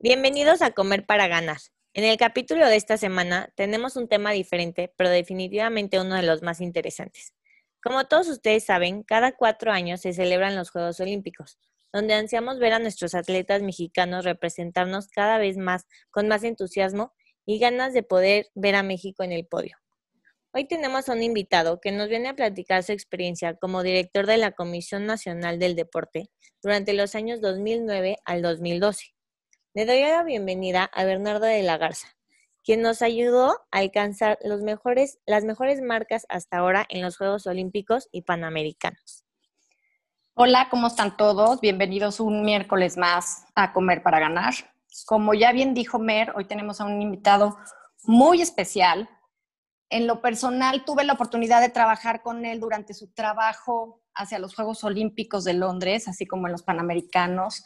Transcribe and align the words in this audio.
Bienvenidos 0.00 0.62
a 0.62 0.70
Comer 0.70 1.04
para 1.06 1.26
Ganar. 1.26 1.56
En 1.92 2.04
el 2.04 2.16
capítulo 2.16 2.64
de 2.68 2.76
esta 2.76 2.96
semana 2.96 3.52
tenemos 3.56 3.96
un 3.96 4.06
tema 4.06 4.30
diferente, 4.30 4.94
pero 4.96 5.10
definitivamente 5.10 5.98
uno 5.98 6.14
de 6.14 6.22
los 6.22 6.40
más 6.40 6.60
interesantes. 6.60 7.34
Como 7.82 8.06
todos 8.06 8.28
ustedes 8.28 8.64
saben, 8.64 9.02
cada 9.02 9.32
cuatro 9.32 9.72
años 9.72 10.02
se 10.02 10.12
celebran 10.12 10.54
los 10.54 10.70
Juegos 10.70 11.00
Olímpicos, 11.00 11.58
donde 11.92 12.14
ansiamos 12.14 12.60
ver 12.60 12.74
a 12.74 12.78
nuestros 12.78 13.16
atletas 13.16 13.60
mexicanos 13.62 14.24
representarnos 14.24 15.08
cada 15.08 15.36
vez 15.36 15.56
más 15.56 15.84
con 16.12 16.28
más 16.28 16.44
entusiasmo 16.44 17.12
y 17.44 17.58
ganas 17.58 17.92
de 17.92 18.04
poder 18.04 18.46
ver 18.54 18.76
a 18.76 18.84
México 18.84 19.24
en 19.24 19.32
el 19.32 19.46
podio. 19.46 19.78
Hoy 20.52 20.68
tenemos 20.68 21.08
a 21.08 21.14
un 21.14 21.24
invitado 21.24 21.80
que 21.80 21.90
nos 21.90 22.08
viene 22.08 22.28
a 22.28 22.36
platicar 22.36 22.84
su 22.84 22.92
experiencia 22.92 23.56
como 23.56 23.82
director 23.82 24.26
de 24.26 24.36
la 24.36 24.52
Comisión 24.52 25.06
Nacional 25.06 25.58
del 25.58 25.74
Deporte 25.74 26.30
durante 26.62 26.92
los 26.92 27.16
años 27.16 27.40
2009 27.40 28.18
al 28.24 28.42
2012 28.42 29.17
le 29.78 29.86
doy 29.86 30.00
la 30.00 30.24
bienvenida 30.24 30.90
a 30.92 31.04
Bernardo 31.04 31.46
de 31.46 31.62
la 31.62 31.78
Garza, 31.78 32.08
quien 32.64 32.82
nos 32.82 33.00
ayudó 33.00 33.60
a 33.70 33.78
alcanzar 33.78 34.36
las 34.42 34.60
mejores 34.64 35.82
marcas 35.82 36.26
hasta 36.28 36.56
ahora 36.56 36.84
en 36.88 37.00
los 37.00 37.16
Juegos 37.16 37.46
Olímpicos 37.46 38.08
y 38.10 38.22
Panamericanos. 38.22 39.24
Hola, 40.34 40.66
¿cómo 40.68 40.88
están 40.88 41.16
todos? 41.16 41.60
Bienvenidos 41.60 42.18
un 42.18 42.44
miércoles 42.44 42.96
más 42.96 43.44
a 43.54 43.72
Comer 43.72 44.02
para 44.02 44.18
Ganar. 44.18 44.52
Como 45.06 45.32
ya 45.32 45.52
bien 45.52 45.74
dijo 45.74 46.00
Mer, 46.00 46.32
hoy 46.34 46.46
tenemos 46.46 46.80
a 46.80 46.84
un 46.84 47.00
invitado 47.00 47.56
muy 48.02 48.42
especial. 48.42 49.08
En 49.90 50.08
lo 50.08 50.20
personal, 50.20 50.84
tuve 50.84 51.04
la 51.04 51.12
oportunidad 51.12 51.60
de 51.60 51.68
trabajar 51.68 52.22
con 52.22 52.44
él 52.44 52.58
durante 52.58 52.94
su 52.94 53.12
trabajo 53.12 54.02
hacia 54.12 54.40
los 54.40 54.56
Juegos 54.56 54.82
Olímpicos 54.82 55.44
de 55.44 55.54
Londres, 55.54 56.08
así 56.08 56.26
como 56.26 56.48
en 56.48 56.52
los 56.52 56.64
Panamericanos 56.64 57.62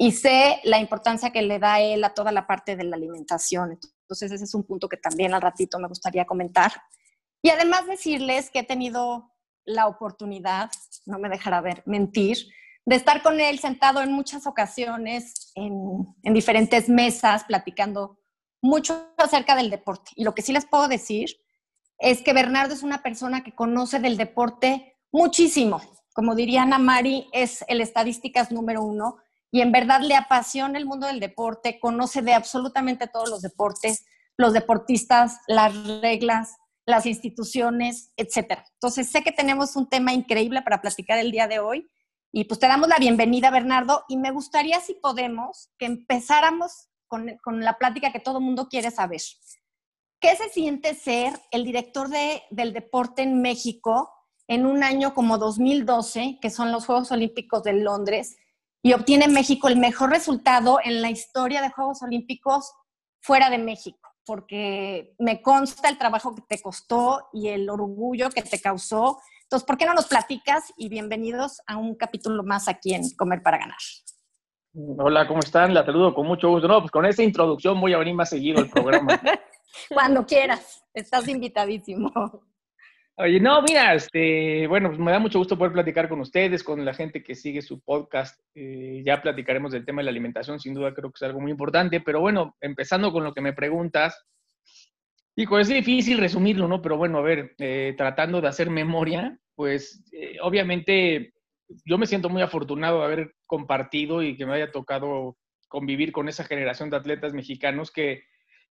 y 0.00 0.12
sé 0.12 0.60
la 0.62 0.78
importancia 0.78 1.32
que 1.32 1.42
le 1.42 1.58
da 1.58 1.80
él 1.80 2.04
a 2.04 2.14
toda 2.14 2.30
la 2.30 2.46
parte 2.46 2.76
de 2.76 2.84
la 2.84 2.96
alimentación. 2.96 3.72
Entonces, 3.72 4.30
ese 4.30 4.44
es 4.44 4.54
un 4.54 4.62
punto 4.62 4.88
que 4.88 4.96
también 4.96 5.34
al 5.34 5.42
ratito 5.42 5.78
me 5.80 5.88
gustaría 5.88 6.24
comentar. 6.24 6.72
Y 7.42 7.50
además 7.50 7.86
decirles 7.86 8.48
que 8.48 8.60
he 8.60 8.64
tenido 8.64 9.32
la 9.64 9.88
oportunidad, 9.88 10.70
no 11.04 11.18
me 11.18 11.28
dejará 11.28 11.60
ver, 11.60 11.82
mentir, 11.84 12.38
de 12.86 12.94
estar 12.94 13.22
con 13.22 13.40
él 13.40 13.58
sentado 13.58 14.00
en 14.00 14.12
muchas 14.12 14.46
ocasiones 14.46 15.50
en, 15.56 16.06
en 16.22 16.32
diferentes 16.32 16.88
mesas, 16.88 17.44
platicando 17.44 18.20
mucho 18.62 19.12
acerca 19.18 19.56
del 19.56 19.68
deporte. 19.68 20.12
Y 20.14 20.22
lo 20.22 20.32
que 20.32 20.42
sí 20.42 20.52
les 20.52 20.64
puedo 20.64 20.86
decir 20.86 21.28
es 21.98 22.22
que 22.22 22.32
Bernardo 22.32 22.72
es 22.72 22.84
una 22.84 23.02
persona 23.02 23.42
que 23.42 23.54
conoce 23.54 23.98
del 23.98 24.16
deporte 24.16 24.96
muchísimo. 25.10 25.80
Como 26.14 26.36
diría 26.36 26.62
Ana 26.62 26.78
Mari, 26.78 27.28
es 27.32 27.64
el 27.66 27.80
estadísticas 27.80 28.52
número 28.52 28.82
uno 28.82 29.18
y 29.50 29.60
en 29.60 29.72
verdad 29.72 30.00
le 30.00 30.14
apasiona 30.14 30.78
el 30.78 30.86
mundo 30.86 31.06
del 31.06 31.20
deporte, 31.20 31.80
conoce 31.80 32.22
de 32.22 32.34
absolutamente 32.34 33.06
todos 33.06 33.30
los 33.30 33.42
deportes, 33.42 34.04
los 34.36 34.52
deportistas, 34.52 35.40
las 35.46 35.74
reglas, 36.00 36.56
las 36.86 37.06
instituciones, 37.06 38.12
etcétera. 38.16 38.64
Entonces 38.74 39.10
sé 39.10 39.22
que 39.22 39.32
tenemos 39.32 39.76
un 39.76 39.88
tema 39.88 40.12
increíble 40.12 40.62
para 40.62 40.80
platicar 40.80 41.18
el 41.18 41.30
día 41.30 41.48
de 41.48 41.58
hoy 41.58 41.90
y 42.32 42.44
pues 42.44 42.60
te 42.60 42.68
damos 42.68 42.88
la 42.88 42.98
bienvenida, 42.98 43.50
Bernardo, 43.50 44.04
y 44.08 44.16
me 44.16 44.30
gustaría 44.30 44.80
si 44.80 44.94
podemos 44.94 45.70
que 45.78 45.86
empezáramos 45.86 46.88
con, 47.06 47.38
con 47.42 47.60
la 47.60 47.78
plática 47.78 48.12
que 48.12 48.20
todo 48.20 48.40
mundo 48.40 48.68
quiere 48.68 48.90
saber. 48.90 49.20
¿Qué 50.20 50.34
se 50.36 50.48
siente 50.48 50.94
ser 50.94 51.32
el 51.50 51.64
director 51.64 52.08
de, 52.08 52.42
del 52.50 52.72
deporte 52.72 53.22
en 53.22 53.40
México 53.40 54.10
en 54.46 54.66
un 54.66 54.82
año 54.82 55.14
como 55.14 55.38
2012, 55.38 56.38
que 56.40 56.50
son 56.50 56.72
los 56.72 56.86
Juegos 56.86 57.12
Olímpicos 57.12 57.62
de 57.62 57.74
Londres? 57.74 58.36
Y 58.88 58.94
obtiene 58.94 59.28
México 59.28 59.68
el 59.68 59.76
mejor 59.76 60.08
resultado 60.08 60.78
en 60.82 61.02
la 61.02 61.10
historia 61.10 61.60
de 61.60 61.68
Juegos 61.68 62.02
Olímpicos 62.02 62.72
fuera 63.20 63.50
de 63.50 63.58
México, 63.58 64.08
porque 64.24 65.14
me 65.18 65.42
consta 65.42 65.90
el 65.90 65.98
trabajo 65.98 66.34
que 66.34 66.40
te 66.48 66.62
costó 66.62 67.28
y 67.34 67.48
el 67.48 67.68
orgullo 67.68 68.30
que 68.30 68.40
te 68.40 68.58
causó. 68.58 69.18
Entonces, 69.42 69.66
¿por 69.66 69.76
qué 69.76 69.84
no 69.84 69.92
nos 69.92 70.06
platicas? 70.06 70.72
Y 70.78 70.88
bienvenidos 70.88 71.60
a 71.66 71.76
un 71.76 71.96
capítulo 71.96 72.42
más 72.44 72.66
aquí 72.66 72.94
en 72.94 73.14
Comer 73.14 73.42
para 73.42 73.58
Ganar. 73.58 73.76
Hola, 74.72 75.28
¿cómo 75.28 75.40
están? 75.40 75.74
La 75.74 75.84
saludo 75.84 76.14
con 76.14 76.26
mucho 76.26 76.48
gusto. 76.48 76.66
No, 76.66 76.80
pues 76.80 76.90
con 76.90 77.04
esta 77.04 77.22
introducción 77.22 77.78
voy 77.78 77.92
a 77.92 77.98
venir 77.98 78.14
más 78.14 78.30
seguido 78.30 78.60
al 78.60 78.70
programa. 78.70 79.20
Cuando 79.90 80.24
quieras, 80.24 80.82
estás 80.94 81.28
invitadísimo. 81.28 82.10
Oye, 83.20 83.40
no, 83.40 83.60
mira, 83.62 83.94
este, 83.94 84.68
bueno, 84.68 84.90
pues 84.90 85.00
me 85.00 85.10
da 85.10 85.18
mucho 85.18 85.40
gusto 85.40 85.58
poder 85.58 85.72
platicar 85.72 86.08
con 86.08 86.20
ustedes, 86.20 86.62
con 86.62 86.84
la 86.84 86.94
gente 86.94 87.20
que 87.20 87.34
sigue 87.34 87.62
su 87.62 87.80
podcast. 87.80 88.40
Eh, 88.54 89.02
ya 89.04 89.20
platicaremos 89.20 89.72
del 89.72 89.84
tema 89.84 90.00
de 90.00 90.04
la 90.04 90.10
alimentación, 90.10 90.60
sin 90.60 90.72
duda 90.72 90.94
creo 90.94 91.10
que 91.10 91.16
es 91.16 91.22
algo 91.24 91.40
muy 91.40 91.50
importante, 91.50 92.00
pero 92.00 92.20
bueno, 92.20 92.56
empezando 92.60 93.10
con 93.10 93.24
lo 93.24 93.34
que 93.34 93.40
me 93.40 93.52
preguntas, 93.52 94.24
dijo, 95.34 95.58
es 95.58 95.66
difícil 95.66 96.18
resumirlo, 96.18 96.68
¿no? 96.68 96.80
Pero 96.80 96.96
bueno, 96.96 97.18
a 97.18 97.22
ver, 97.22 97.56
eh, 97.58 97.92
tratando 97.96 98.40
de 98.40 98.46
hacer 98.46 98.70
memoria, 98.70 99.36
pues 99.56 100.04
eh, 100.12 100.36
obviamente 100.40 101.34
yo 101.84 101.98
me 101.98 102.06
siento 102.06 102.28
muy 102.28 102.42
afortunado 102.42 103.00
de 103.00 103.04
haber 103.04 103.34
compartido 103.46 104.22
y 104.22 104.36
que 104.36 104.46
me 104.46 104.54
haya 104.54 104.70
tocado 104.70 105.36
convivir 105.66 106.12
con 106.12 106.28
esa 106.28 106.44
generación 106.44 106.88
de 106.88 106.98
atletas 106.98 107.34
mexicanos 107.34 107.90
que 107.90 108.22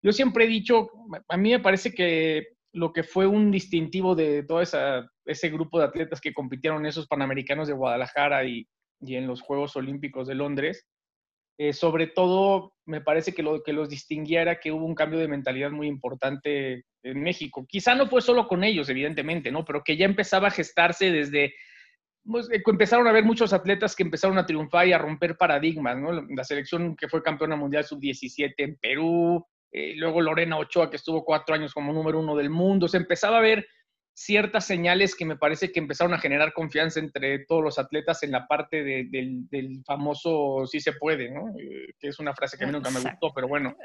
yo 0.02 0.14
siempre 0.14 0.46
he 0.46 0.48
dicho, 0.48 0.90
a 1.28 1.36
mí 1.36 1.52
me 1.52 1.60
parece 1.60 1.94
que 1.94 2.57
lo 2.78 2.94
que 2.94 3.04
fue 3.04 3.26
un 3.26 3.52
distintivo 3.52 4.16
de 4.16 4.44
todo 4.44 4.62
ese 4.62 5.50
grupo 5.50 5.80
de 5.80 5.86
atletas 5.86 6.22
que 6.22 6.34
compitieron 6.34 6.86
esos 6.86 7.08
Panamericanos 7.08 7.68
de 7.68 7.74
Guadalajara 7.74 8.46
y, 8.46 8.68
en 9.02 9.28
los 9.28 9.42
Juegos 9.42 9.76
Olímpicos 9.76 10.28
de 10.28 10.36
Londres. 10.36 10.88
Eh, 11.60 11.74
sobre 11.74 12.08
todo, 12.08 12.74
me 12.86 13.02
parece 13.02 13.34
que 13.34 13.42
lo 13.42 13.64
que 13.64 13.74
los 13.74 13.90
distinguía 13.90 14.44
era 14.44 14.60
que 14.60 14.72
hubo 14.72 14.86
un 14.86 14.94
cambio 14.94 15.20
de 15.20 15.28
mentalidad 15.28 15.72
muy 15.72 15.88
importante 15.88 16.86
en 17.02 17.22
México. 17.22 17.66
Quizá 17.68 17.96
no 17.96 18.08
fue 18.08 18.22
solo 18.22 18.48
con 18.48 18.64
ellos, 18.64 18.90
evidentemente, 18.90 19.52
¿no? 19.52 19.66
Pero 19.66 19.84
que 19.84 19.98
ya 19.98 20.06
empezaba 20.06 20.50
a 20.50 20.52
gestarse 20.52 21.12
desde, 21.12 21.56
pues, 22.24 22.48
eh, 22.52 22.62
empezaron 22.64 23.08
a 23.08 23.10
haber 23.10 23.24
muchos 23.24 23.54
atletas 23.54 23.96
que 23.96 24.04
empezaron 24.04 24.38
a 24.38 24.46
triunfar 24.46 24.88
y 24.88 24.94
a 24.94 25.00
romper 25.00 25.36
paradigmas, 25.36 25.98
¿no? 25.98 26.12
La 26.30 26.44
selección 26.44 26.96
que 26.96 27.08
fue 27.08 27.24
campeona 27.24 27.56
mundial 27.56 27.86
sub-17 27.86 28.54
en 28.58 28.78
Perú, 28.78 29.44
eh, 29.72 29.94
luego 29.96 30.22
Lorena 30.22 30.58
Ochoa, 30.58 30.90
que 30.90 30.98
estuvo 30.98 31.24
cuatro 31.24 31.56
años 31.56 31.74
como 31.74 31.94
número 31.94 32.20
uno 32.20 32.36
del 32.36 32.50
mundo. 32.50 32.88
Se 32.88 32.98
empezaba 32.98 33.38
a 33.38 33.42
ver 33.42 33.68
ciertas 34.18 34.66
señales 34.66 35.16
que 35.16 35.26
me 35.26 35.38
parece 35.38 35.72
que 35.72 35.80
empezaron 35.80 36.12
a 36.16 36.18
generar 36.18 36.52
confianza 36.52 37.00
entre 37.00 37.46
todos 37.46 37.64
los 37.64 37.78
atletas 37.78 38.24
en 38.24 38.32
la 38.32 38.48
parte 38.48 38.84
del, 38.84 39.84
famoso 39.86 40.66
sí 40.66 40.80
se 40.80 40.94
puede, 40.94 41.30
¿no? 41.30 41.50
Eh, 41.60 41.94
que 42.00 42.08
es 42.08 42.18
una 42.18 42.34
frase 42.34 42.58
que 42.58 42.64
a 42.64 42.68
mí 42.68 42.74
nunca 42.74 42.90
me 42.90 43.00
gustó, 43.00 43.32
pero 43.36 43.48
bueno. 43.48 43.76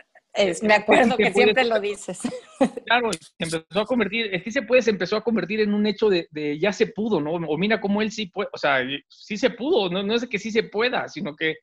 me 0.62 0.75
acuerdo 0.75 1.19
que 1.19 1.32
siempre 1.32 1.65
lo 1.66 1.78
dices. 1.78 2.21
Claro, 2.87 3.10
se 3.12 3.32
empezó 3.38 3.81
a 3.81 3.84
convertir, 3.84 4.32
el 4.32 4.42
sí 4.42 4.53
se 4.53 4.62
puede 4.62 4.82
se 4.82 4.91
empezó 4.91 5.16
a 5.16 5.25
convertir 5.25 5.60
en 5.60 5.75
un 5.75 5.87
hecho 5.87 6.09
de, 6.09 6.28
ya 6.59 6.72
se 6.72 6.87
pudo, 6.87 7.21
¿no? 7.21 7.32
O 7.32 7.59
mira 7.59 7.81
cómo 7.81 8.00
él 8.00 8.10
sí 8.10 8.26
puede, 8.26 8.48
o 8.53 8.59
sea, 8.59 8.78
sí 9.09 9.37
se 9.37 9.50
pudo, 9.50 9.91
no, 9.91 10.03
no 10.03 10.15
es 10.15 10.22
de 10.22 10.28
que 10.28 10.38
sí 10.38 10.50
se 10.50 10.62
pueda, 10.62 11.09
sino 11.09 11.34
que 11.34 11.56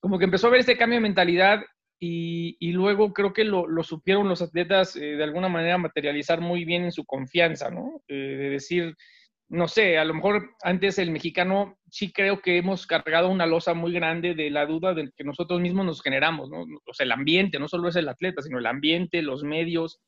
como 0.00 0.18
que 0.18 0.24
empezó 0.24 0.46
a 0.46 0.50
ver 0.50 0.60
este 0.60 0.78
cambio 0.78 0.98
de 0.98 1.02
mentalidad 1.02 1.60
y, 1.98 2.72
luego 2.72 3.12
creo 3.12 3.32
que 3.32 3.44
lo, 3.44 3.66
supieron 3.82 4.28
los 4.28 4.42
atletas 4.42 4.96
eh, 4.96 5.16
de 5.16 5.24
alguna 5.24 5.48
manera 5.48 5.78
materializar 5.78 6.40
muy 6.40 6.64
bien 6.64 6.84
en 6.84 6.92
su 6.92 7.04
confianza, 7.04 7.70
¿no? 7.70 8.02
Eh, 8.08 8.14
de 8.14 8.50
decir, 8.50 8.96
no 9.48 9.68
sé, 9.68 9.96
a 9.96 10.04
lo 10.04 10.14
mejor 10.14 10.50
antes 10.62 10.98
el 10.98 11.10
mexicano 11.10 11.78
sí 11.90 12.12
creo 12.12 12.40
que 12.42 12.58
hemos 12.58 12.86
cargado 12.86 13.30
una 13.30 13.46
losa 13.46 13.74
muy 13.74 13.92
grande 13.92 14.34
de 14.34 14.50
la 14.50 14.66
duda 14.66 14.92
del 14.92 15.12
que 15.16 15.24
nosotros 15.24 15.60
mismos 15.60 15.86
nos 15.86 16.02
generamos, 16.02 16.50
¿no? 16.50 16.66
O 16.84 16.94
sea, 16.94 17.04
el 17.04 17.12
ambiente, 17.12 17.58
no 17.58 17.68
solo 17.68 17.88
es 17.88 17.96
el 17.96 18.08
atleta, 18.08 18.42
sino 18.42 18.58
el 18.58 18.66
ambiente, 18.66 19.22
los 19.22 19.42
medios, 19.42 20.00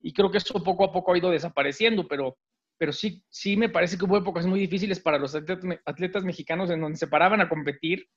y 0.00 0.12
creo 0.12 0.30
que 0.30 0.38
eso 0.38 0.62
poco 0.62 0.84
a 0.84 0.92
poco 0.92 1.12
ha 1.12 1.18
ido 1.18 1.30
desapareciendo, 1.30 2.06
pero, 2.06 2.38
pero 2.78 2.92
sí, 2.92 3.24
sí 3.28 3.56
me 3.56 3.68
parece 3.68 3.98
que 3.98 4.04
hubo 4.04 4.16
épocas 4.16 4.46
muy 4.46 4.60
difíciles 4.60 5.00
para 5.00 5.18
los 5.18 5.34
atletas, 5.34 5.80
atletas 5.84 6.24
mexicanos 6.24 6.70
en 6.70 6.80
donde 6.80 6.98
se 6.98 7.08
paraban 7.08 7.40
a 7.40 7.48
competir 7.48 8.08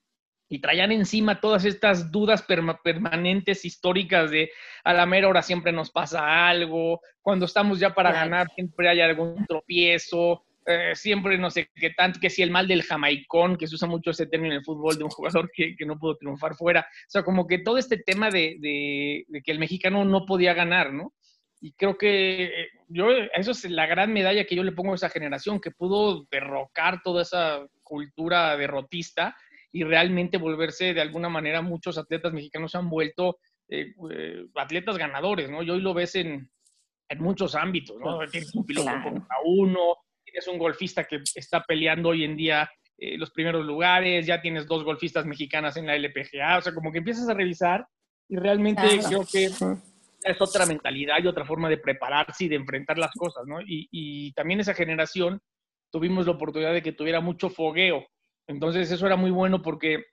y 0.50 0.60
traían 0.60 0.92
encima 0.92 1.40
todas 1.40 1.64
estas 1.64 2.12
dudas 2.12 2.44
permanentes 2.44 3.64
históricas 3.66 4.32
de 4.32 4.52
a 4.84 4.94
la 4.94 5.06
mera 5.06 5.28
hora 5.28 5.44
siempre 5.44 5.72
nos 5.72 5.92
pasa 5.92 6.50
algo, 6.50 7.02
cuando 7.22 7.46
estamos 7.46 7.80
ya 7.80 7.94
para 7.94 8.12
ganar 8.12 8.48
siempre 8.56 8.90
hay 8.90 9.02
algún 9.02 9.46
tropiezo. 9.46 10.44
eh, 10.66 10.96
siempre 10.96 11.38
no 11.38 11.50
sé 11.50 11.70
qué 11.74 11.92
tanto, 11.92 12.20
que 12.20 12.30
si 12.30 12.44
el 12.44 12.52
mal 12.52 12.68
del 12.68 12.84
jamaicón, 12.84 13.58
que 13.58 13.66
se 13.68 13.76
usa 13.76 13.88
mucho 13.88 14.12
ese 14.12 14.28
término 14.28 14.54
en 14.54 14.60
el 14.60 14.66
fútbol 14.66 14.98
de 14.98 15.04
un 15.04 15.10
jugador 15.10 15.50
que, 15.52 15.76
que 15.76 15.86
no 15.86 15.98
pudo 15.98 16.18
triunfar 16.18 16.56
fuera. 16.56 16.82
O 16.82 17.10
sea, 17.10 17.24
como 17.24 17.48
que 17.48 17.60
todo 17.60 17.78
este 17.78 17.98
tema 17.98 18.30
de, 18.30 18.58
de, 18.60 19.26
de, 19.28 19.42
que 19.42 19.52
el 19.52 19.58
mexicano 19.60 20.06
no 20.06 20.26
podía 20.26 20.54
ganar, 20.54 20.94
¿no? 20.94 21.14
Y 21.62 21.74
creo 21.74 21.98
que 21.98 22.44
eh, 22.44 22.68
yo, 22.88 23.10
eso 23.34 23.52
es 23.52 23.70
la 23.70 23.88
gran 23.88 24.14
medalla 24.14 24.46
que 24.46 24.56
yo 24.56 24.64
le 24.64 24.72
pongo 24.72 24.92
a 24.92 24.96
esa 24.96 25.10
generación, 25.10 25.60
que 25.60 25.72
pudo 25.72 26.28
derrocar 26.30 27.02
toda 27.04 27.24
esa 27.24 27.66
cultura 27.84 28.56
derrotista 28.56 29.36
y 29.72 29.84
realmente 29.84 30.38
volverse 30.38 30.94
de 30.94 31.02
alguna 31.02 31.30
manera 31.30 31.62
muchos 31.62 31.98
atletas 31.98 32.34
mexicanos 32.34 32.72
se 32.72 32.78
han 32.78 32.90
vuelto 32.90 33.38
eh, 33.68 33.94
eh, 34.12 34.46
atletas 34.56 34.98
ganadores, 34.98 35.50
¿no? 35.50 35.62
Y 35.62 35.70
hoy 35.70 35.82
lo 35.82 35.94
ves 35.94 36.16
en, 36.16 36.50
en 37.08 37.22
muchos 37.22 37.56
ámbitos, 37.56 37.98
¿no? 38.00 38.20
Tienes 38.28 38.54
un 38.56 38.66
piloto 38.66 38.86
claro. 38.88 39.26
uno, 39.46 39.98
tienes 40.24 40.48
un 40.48 40.58
golfista 40.58 41.04
que 41.04 41.22
está 41.36 41.64
peleando 41.64 42.10
hoy 42.10 42.24
en 42.24 42.36
día 42.36 42.70
eh, 42.98 43.18
los 43.18 43.32
primeros 43.32 43.66
lugares, 43.66 44.26
ya 44.26 44.42
tienes 44.42 44.68
dos 44.68 44.84
golfistas 44.84 45.26
mexicanas 45.26 45.78
en 45.78 45.86
la 45.86 45.96
LPGA, 45.96 46.58
o 46.58 46.62
sea, 46.62 46.74
como 46.74 46.92
que 46.92 46.98
empiezas 46.98 47.30
a 47.30 47.34
revisar 47.34 47.86
y 48.28 48.38
realmente 48.38 48.82
claro. 48.82 49.08
creo 49.08 49.26
que 49.32 49.46
es 50.24 50.42
otra 50.42 50.66
mentalidad 50.66 51.18
y 51.24 51.28
otra 51.28 51.46
forma 51.46 51.70
de 51.70 51.78
prepararse 51.78 52.46
y 52.46 52.50
de 52.50 52.58
enfrentar 52.58 52.98
las 52.98 53.12
cosas, 53.12 53.46
¿no? 53.48 53.62
Y, 53.62 53.88
y 53.92 54.34
también 54.34 54.60
esa 54.60 54.74
generación 54.74 55.40
tuvimos 55.92 56.26
la 56.26 56.34
oportunidad 56.34 56.74
de 56.74 56.82
que 56.82 56.92
tuviera 56.92 57.22
mucho 57.22 57.50
fogueo, 57.50 58.06
entonces 58.50 58.92
eso 58.92 59.06
era 59.06 59.16
muy 59.16 59.30
bueno 59.30 59.62
porque 59.62 60.06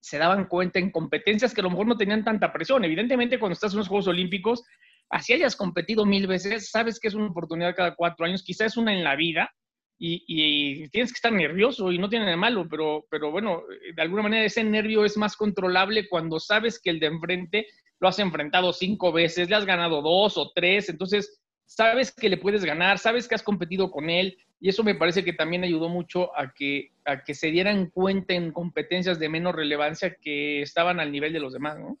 se 0.00 0.18
daban 0.18 0.46
cuenta 0.46 0.78
en 0.78 0.90
competencias 0.90 1.54
que 1.54 1.62
a 1.62 1.64
lo 1.64 1.70
mejor 1.70 1.86
no 1.86 1.96
tenían 1.96 2.22
tanta 2.22 2.52
presión. 2.52 2.84
Evidentemente, 2.84 3.38
cuando 3.38 3.54
estás 3.54 3.72
en 3.72 3.78
los 3.78 3.88
Juegos 3.88 4.06
Olímpicos, 4.08 4.62
así 5.10 5.32
hayas 5.32 5.56
competido 5.56 6.04
mil 6.04 6.26
veces, 6.26 6.70
sabes 6.70 7.00
que 7.00 7.08
es 7.08 7.14
una 7.14 7.28
oportunidad 7.28 7.74
cada 7.74 7.94
cuatro 7.94 8.26
años, 8.26 8.44
quizás 8.44 8.68
es 8.68 8.76
una 8.76 8.92
en 8.92 9.02
la 9.02 9.16
vida, 9.16 9.50
y, 9.98 10.88
tienes 10.90 11.10
que 11.10 11.16
estar 11.16 11.32
nervioso 11.32 11.90
y 11.90 11.98
no 11.98 12.08
tiene 12.08 12.26
nada 12.26 12.36
de 12.36 12.40
malo, 12.40 12.68
pero, 12.70 13.06
pero 13.10 13.32
bueno, 13.32 13.62
de 13.94 14.02
alguna 14.02 14.22
manera 14.22 14.44
ese 14.44 14.62
nervio 14.62 15.04
es 15.04 15.16
más 15.16 15.34
controlable 15.34 16.08
cuando 16.08 16.38
sabes 16.38 16.80
que 16.80 16.90
el 16.90 17.00
de 17.00 17.06
enfrente 17.06 17.66
lo 17.98 18.06
has 18.06 18.18
enfrentado 18.20 18.72
cinco 18.72 19.10
veces, 19.10 19.50
le 19.50 19.56
has 19.56 19.64
ganado 19.64 20.00
dos 20.00 20.36
o 20.36 20.52
tres, 20.54 20.88
entonces 20.88 21.40
sabes 21.68 22.10
que 22.10 22.30
le 22.30 22.38
puedes 22.38 22.64
ganar, 22.64 22.98
sabes 22.98 23.28
que 23.28 23.34
has 23.34 23.42
competido 23.42 23.90
con 23.90 24.08
él, 24.08 24.38
y 24.58 24.70
eso 24.70 24.82
me 24.82 24.94
parece 24.94 25.22
que 25.22 25.34
también 25.34 25.62
ayudó 25.62 25.88
mucho 25.88 26.36
a 26.36 26.52
que, 26.52 26.90
a 27.04 27.22
que 27.22 27.34
se 27.34 27.50
dieran 27.50 27.90
cuenta 27.90 28.34
en 28.34 28.52
competencias 28.52 29.18
de 29.20 29.28
menos 29.28 29.54
relevancia 29.54 30.16
que 30.16 30.62
estaban 30.62 30.98
al 30.98 31.12
nivel 31.12 31.32
de 31.32 31.40
los 31.40 31.52
demás, 31.52 31.78
¿no? 31.78 31.98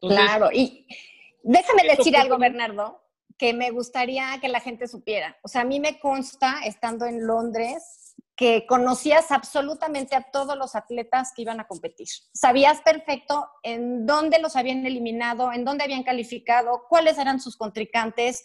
Entonces, 0.00 0.20
claro, 0.26 0.48
y 0.52 0.86
déjame 1.42 1.82
decir 1.84 2.16
algo, 2.16 2.38
Bernardo, 2.38 3.04
que 3.36 3.52
me 3.52 3.70
gustaría 3.70 4.38
que 4.40 4.48
la 4.48 4.60
gente 4.60 4.88
supiera. 4.88 5.38
O 5.42 5.48
sea, 5.48 5.60
a 5.60 5.64
mí 5.64 5.78
me 5.78 6.00
consta, 6.00 6.62
estando 6.64 7.04
en 7.04 7.26
Londres, 7.26 8.16
que 8.34 8.64
conocías 8.66 9.30
absolutamente 9.32 10.16
a 10.16 10.30
todos 10.32 10.56
los 10.56 10.74
atletas 10.74 11.32
que 11.36 11.42
iban 11.42 11.60
a 11.60 11.66
competir. 11.66 12.08
Sabías 12.32 12.80
perfecto 12.80 13.46
en 13.62 14.06
dónde 14.06 14.38
los 14.38 14.56
habían 14.56 14.86
eliminado, 14.86 15.52
en 15.52 15.66
dónde 15.66 15.84
habían 15.84 16.04
calificado, 16.04 16.86
cuáles 16.88 17.18
eran 17.18 17.38
sus 17.38 17.58
contrincantes, 17.58 18.42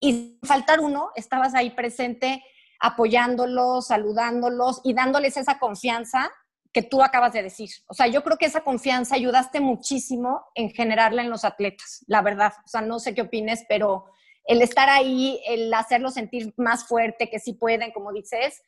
y 0.00 0.38
faltar 0.42 0.80
uno, 0.80 1.10
estabas 1.16 1.54
ahí 1.54 1.70
presente 1.70 2.44
apoyándolos, 2.80 3.88
saludándolos 3.88 4.80
y 4.84 4.94
dándoles 4.94 5.36
esa 5.36 5.58
confianza 5.58 6.30
que 6.72 6.82
tú 6.82 7.02
acabas 7.02 7.32
de 7.32 7.42
decir. 7.42 7.70
O 7.88 7.94
sea, 7.94 8.06
yo 8.06 8.22
creo 8.22 8.36
que 8.36 8.46
esa 8.46 8.62
confianza 8.62 9.16
ayudaste 9.16 9.60
muchísimo 9.60 10.44
en 10.54 10.70
generarla 10.70 11.22
en 11.22 11.30
los 11.30 11.44
atletas, 11.44 12.04
la 12.06 12.22
verdad. 12.22 12.52
O 12.64 12.68
sea, 12.68 12.82
no 12.82 12.98
sé 12.98 13.14
qué 13.14 13.22
opines, 13.22 13.64
pero 13.68 14.06
el 14.44 14.62
estar 14.62 14.88
ahí, 14.88 15.40
el 15.46 15.72
hacerlos 15.74 16.14
sentir 16.14 16.52
más 16.56 16.86
fuerte, 16.86 17.28
que 17.28 17.38
sí 17.38 17.54
pueden, 17.54 17.90
como 17.92 18.12
dices, 18.12 18.62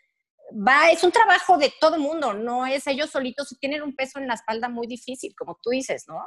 va, 0.53 0.91
es 0.91 1.05
un 1.05 1.13
trabajo 1.13 1.57
de 1.59 1.73
todo 1.81 1.99
mundo, 1.99 2.35
no 2.35 2.67
es 2.67 2.87
ellos 2.87 3.11
solitos, 3.11 3.57
tienen 3.61 3.83
un 3.83 3.95
peso 3.95 4.19
en 4.19 4.27
la 4.27 4.35
espalda 4.35 4.69
muy 4.69 4.87
difícil, 4.87 5.35
como 5.37 5.59
tú 5.63 5.71
dices, 5.71 6.05
¿no? 6.09 6.27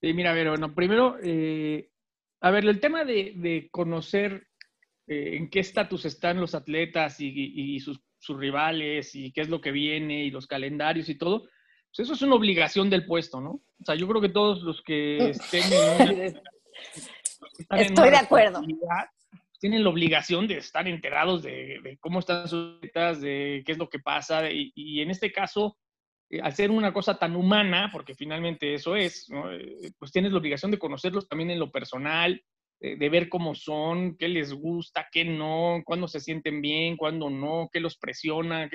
Sí, 0.00 0.12
mira, 0.12 0.32
ver, 0.32 0.50
bueno, 0.50 0.74
primero, 0.74 1.16
eh, 1.22 1.90
a 2.44 2.50
ver, 2.50 2.66
el 2.66 2.78
tema 2.78 3.06
de, 3.06 3.32
de 3.36 3.70
conocer 3.70 4.48
eh, 5.06 5.36
en 5.36 5.48
qué 5.48 5.60
estatus 5.60 6.04
están 6.04 6.38
los 6.38 6.54
atletas 6.54 7.18
y, 7.18 7.28
y, 7.28 7.74
y 7.74 7.80
sus, 7.80 8.02
sus, 8.18 8.38
rivales 8.38 9.14
y 9.14 9.32
qué 9.32 9.40
es 9.40 9.48
lo 9.48 9.62
que 9.62 9.72
viene 9.72 10.24
y 10.24 10.30
los 10.30 10.46
calendarios 10.46 11.08
y 11.08 11.14
todo, 11.14 11.44
pues 11.44 12.00
eso 12.00 12.12
es 12.12 12.20
una 12.20 12.34
obligación 12.34 12.90
del 12.90 13.06
puesto, 13.06 13.40
¿no? 13.40 13.50
O 13.50 13.84
sea, 13.86 13.94
yo 13.94 14.06
creo 14.06 14.20
que 14.20 14.28
todos 14.28 14.62
los 14.62 14.82
que 14.82 15.30
estén 15.30 15.62
en 15.72 16.10
una, 16.12 16.24
están 17.58 17.78
Estoy 17.78 18.10
de 18.10 18.16
acuerdo. 18.16 18.60
Tienen 19.58 19.82
la 19.82 19.88
obligación 19.88 20.46
de 20.46 20.58
estar 20.58 20.86
enterados 20.86 21.42
de, 21.42 21.80
de, 21.82 21.96
cómo 21.96 22.18
están 22.18 22.46
sus 22.46 22.76
atletas, 22.76 23.22
de 23.22 23.62
qué 23.64 23.72
es 23.72 23.78
lo 23.78 23.88
que 23.88 24.00
pasa 24.00 24.50
y, 24.50 24.70
y 24.74 25.00
en 25.00 25.10
este 25.10 25.32
caso, 25.32 25.78
eh, 26.30 26.40
al 26.40 26.54
ser 26.54 26.70
una 26.70 26.92
cosa 26.92 27.18
tan 27.18 27.36
humana, 27.36 27.90
porque 27.92 28.14
finalmente 28.14 28.74
eso 28.74 28.96
es, 28.96 29.28
¿no? 29.30 29.52
eh, 29.52 29.92
pues 29.98 30.12
tienes 30.12 30.32
la 30.32 30.38
obligación 30.38 30.70
de 30.70 30.78
conocerlos 30.78 31.28
también 31.28 31.50
en 31.50 31.58
lo 31.58 31.70
personal, 31.70 32.42
de 32.80 33.08
ver 33.08 33.30
cómo 33.30 33.54
son, 33.54 34.14
qué 34.18 34.28
les 34.28 34.52
gusta, 34.52 35.08
qué 35.10 35.24
no, 35.24 35.80
cuándo 35.86 36.06
se 36.06 36.20
sienten 36.20 36.60
bien, 36.60 36.98
cuándo 36.98 37.30
no, 37.30 37.70
qué 37.72 37.80
los 37.80 37.96
presiona. 37.96 38.68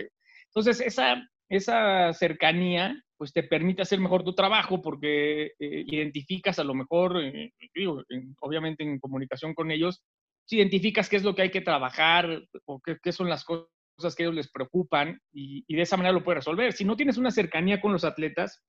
Entonces, 0.47 0.81
esa, 0.81 1.21
esa 1.47 2.11
cercanía 2.13 3.03
pues 3.19 3.33
te 3.33 3.43
permite 3.43 3.81
hacer 3.81 3.99
mejor 3.99 4.23
tu 4.23 4.33
trabajo 4.33 4.81
porque 4.81 5.47
eh, 5.59 5.83
identificas 5.87 6.57
a 6.57 6.63
lo 6.63 6.73
mejor, 6.73 7.21
eh, 7.21 7.51
digo, 7.75 8.01
en, 8.07 8.33
obviamente 8.39 8.83
en 8.83 8.97
comunicación 8.97 9.53
con 9.53 9.71
ellos, 9.71 10.01
si 10.45 10.55
identificas 10.55 11.09
qué 11.09 11.17
es 11.17 11.23
lo 11.23 11.35
que 11.35 11.41
hay 11.41 11.51
que 11.51 11.59
trabajar 11.59 12.43
o 12.65 12.79
qué, 12.79 12.97
qué 13.03 13.11
son 13.11 13.27
las 13.27 13.43
cosas 13.43 13.67
que 14.15 14.23
a 14.23 14.25
ellos 14.25 14.35
les 14.35 14.51
preocupan 14.51 15.19
y, 15.31 15.63
de 15.73 15.81
esa 15.81 15.97
manera 15.97 16.13
lo 16.13 16.23
puedes 16.23 16.39
resolver. 16.39 16.73
Si 16.73 16.85
no 16.85 16.95
tienes 16.95 17.17
una 17.17 17.31
cercanía 17.31 17.81
con 17.81 17.91
los 17.91 18.03
atletas, 18.03 18.63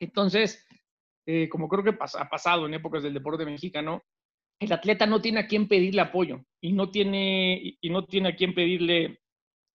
entonces, 0.00 0.66
eh, 1.26 1.48
como 1.48 1.68
creo 1.68 1.84
que 1.84 1.90
ha 2.00 2.28
pasado 2.28 2.66
en 2.66 2.74
épocas 2.74 3.02
del 3.02 3.14
deporte 3.14 3.44
mexicano, 3.44 4.02
el 4.58 4.72
atleta 4.72 5.06
no 5.06 5.20
tiene 5.20 5.40
a 5.40 5.46
quién 5.46 5.68
pedirle 5.68 6.02
apoyo 6.02 6.44
y 6.60 6.72
no 6.72 6.90
tiene, 6.90 7.78
y 7.80 7.90
no 7.90 8.04
tiene 8.04 8.30
a 8.30 8.36
quién 8.36 8.54
pedirle 8.54 9.20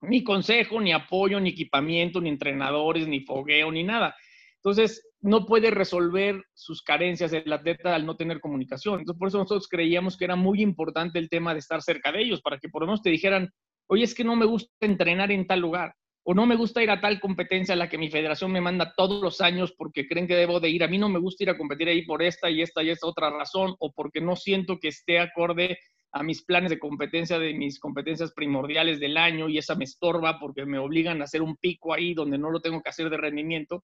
ni 0.02 0.24
consejo, 0.24 0.80
ni 0.80 0.94
apoyo, 0.94 1.40
ni 1.40 1.50
equipamiento, 1.50 2.22
ni 2.22 2.30
entrenadores, 2.30 3.07
ni 3.07 3.22
fogueo, 3.22 3.72
ni 3.72 3.84
nada. 3.84 4.16
Entonces, 4.57 5.12
no 5.22 5.46
puede 5.46 5.72
resolver 5.72 6.44
sus 6.54 6.84
carencias 6.84 7.34
el 7.34 7.52
atleta 7.52 7.96
al 7.96 8.06
no 8.06 8.16
tener 8.16 8.40
comunicación. 8.40 9.00
Entonces, 9.00 9.19
por 9.19 9.28
eso 9.28 9.40
nosotros 9.40 9.68
creíamos 9.68 10.18
que 10.18 10.25
era 10.25 10.36
muy 10.36 10.62
importante 10.62 11.18
el 11.18 11.30
tema 11.30 11.54
de 11.54 11.60
estar 11.60 11.81
cerca 11.81 12.12
de 12.12 12.22
ellos, 12.22 12.42
para 12.42 12.60
que 12.60 12.69
por 12.69 12.81
lo 12.81 12.88
menos 12.88 13.02
te 13.02 13.10
dijeran, 13.10 13.52
oye, 13.88 14.04
es 14.04 14.14
que 14.16 14.24
no 14.24 14.36
me 14.36 14.46
gusta 14.46 14.72
entrenar 14.82 15.32
en 15.32 15.48
tal 15.48 15.60
lugar 15.60 15.96
o 16.28 16.34
no 16.34 16.48
me 16.48 16.56
gusta 16.56 16.82
ir 16.82 16.90
a 16.90 17.00
tal 17.00 17.20
competencia 17.20 17.76
a 17.76 17.78
la 17.78 17.88
que 17.88 18.00
mi 18.00 18.10
federación 18.10 18.52
me 18.52 18.60
manda 18.60 18.94
todos 18.98 19.22
los 19.22 19.42
años 19.42 19.76
porque 19.78 20.08
creen 20.08 20.28
que 20.28 20.36
debo 20.36 20.60
de 20.60 20.70
ir. 20.70 20.84
A 20.84 20.88
mí 20.88 20.98
no 20.98 21.08
me 21.08 21.20
gusta 21.20 21.44
ir 21.44 21.52
a 21.52 21.58
competir 21.58 21.88
ahí 21.88 22.04
por 22.04 22.24
esta 22.24 22.50
y 22.50 22.64
esta 22.64 22.81
y 22.81 22.90
esta 22.90 23.06
otra 23.06 23.30
razón 23.30 23.76
o 23.78 23.92
porque 23.92 24.21
no 24.21 24.36
siento 24.36 24.80
que 24.80 24.88
esté 24.88 25.19
acorde 25.19 25.78
a 26.12 26.24
mis 26.24 26.44
planes 26.44 26.71
de 26.71 26.80
competencia, 26.80 27.38
de 27.38 27.54
mis 27.54 27.80
competencias 27.80 28.33
primordiales 28.33 29.00
del 29.00 29.18
año 29.18 29.50
y 29.50 29.59
esa 29.59 29.76
me 29.76 29.83
estorba 29.83 30.40
porque 30.40 30.66
me 30.66 30.80
obligan 30.80 31.21
a 31.21 31.26
hacer 31.26 31.44
un 31.44 31.57
pico 31.57 31.94
ahí 31.94 32.16
donde 32.16 32.40
no 32.40 32.50
lo 32.50 32.59
tengo 32.59 32.81
que 32.81 32.90
hacer 32.90 33.12
de 33.12 33.18
rendimiento. 33.18 33.83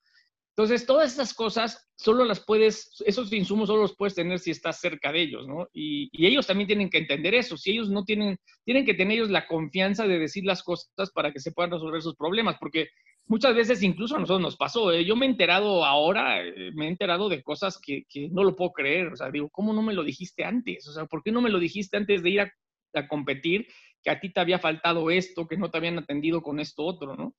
Entonces, 0.62 0.86
todas 0.86 1.13
esas 1.13 1.34
cosas 1.34 1.89
solo 1.96 2.24
las 2.24 2.39
puedes, 2.46 3.01
esos 3.08 3.34
insumos 3.34 3.68
solo 3.68 3.82
los 3.82 3.96
puedes 3.96 4.13
tener 4.13 4.38
si 4.38 4.51
estás 4.51 4.80
cerca 4.80 5.12
de 5.12 5.22
ellos, 5.22 5.48
¿no? 5.48 5.68
Y, 5.74 6.12
ellos 6.24 6.46
también 6.46 6.68
tienen 6.68 6.88
que 6.88 7.00
entender 7.00 7.34
eso. 7.34 7.58
Si 7.58 7.72
ellos 7.72 7.89
no 7.89 8.03
tienen, 8.03 8.38
tienen 8.63 8.86
que 8.86 8.94
tener 8.94 9.18
ellos 9.18 9.32
la 9.32 9.48
confianza 9.48 10.06
de 10.06 10.20
decir 10.20 10.46
las 10.46 10.62
cosas 10.62 11.12
para 11.15 11.32
que 11.32 11.39
se 11.39 11.51
puedan 11.51 11.72
resolver 11.72 12.03
sus 12.03 12.15
problemas, 12.15 12.58
porque 12.60 12.89
muchas 13.25 13.56
veces 13.56 13.82
incluso 13.82 14.15
a 14.15 14.20
nosotros 14.20 14.39
nos 14.39 14.56
pasó. 14.56 14.91
¿eh? 14.91 15.03
Yo 15.03 15.15
me 15.15 15.25
he 15.25 15.30
enterado 15.30 15.84
ahora, 15.84 16.46
eh, 16.46 16.72
me 16.75 16.86
he 16.86 16.89
enterado 16.89 17.27
de 17.27 17.41
cosas 17.41 17.80
que, 17.84 18.03
que, 18.08 18.30
no 18.30 18.44
lo 18.44 18.56
puedo 18.56 18.72
creer. 18.72 19.08
O 19.08 19.15
sea, 19.15 19.32
digo, 19.32 19.50
¿cómo 19.50 19.74
no 19.74 19.82
me 19.82 19.96
lo 19.96 20.03
dijiste 20.03 20.44
antes? 20.44 20.88
O 20.88 20.94
sea, 20.94 21.06
¿por 21.06 21.24
qué 21.24 21.32
no 21.32 21.41
me 21.41 21.50
lo 21.50 21.58
dijiste 21.58 21.98
antes 21.98 22.22
de 22.22 22.30
ir 22.30 22.41
a, 22.41 22.53
a 22.94 23.08
competir? 23.08 23.65
Que 24.03 24.12
a 24.12 24.20
ti 24.20 24.32
te 24.32 24.39
había 24.39 24.60
faltado 24.60 25.10
esto, 25.10 25.48
que 25.48 25.58
no 25.58 25.72
te 25.72 25.80
habían 25.80 25.98
atendido 25.98 26.44
con 26.44 26.60
esto 26.60 26.84
otro, 26.84 27.15
¿no? 27.15 27.34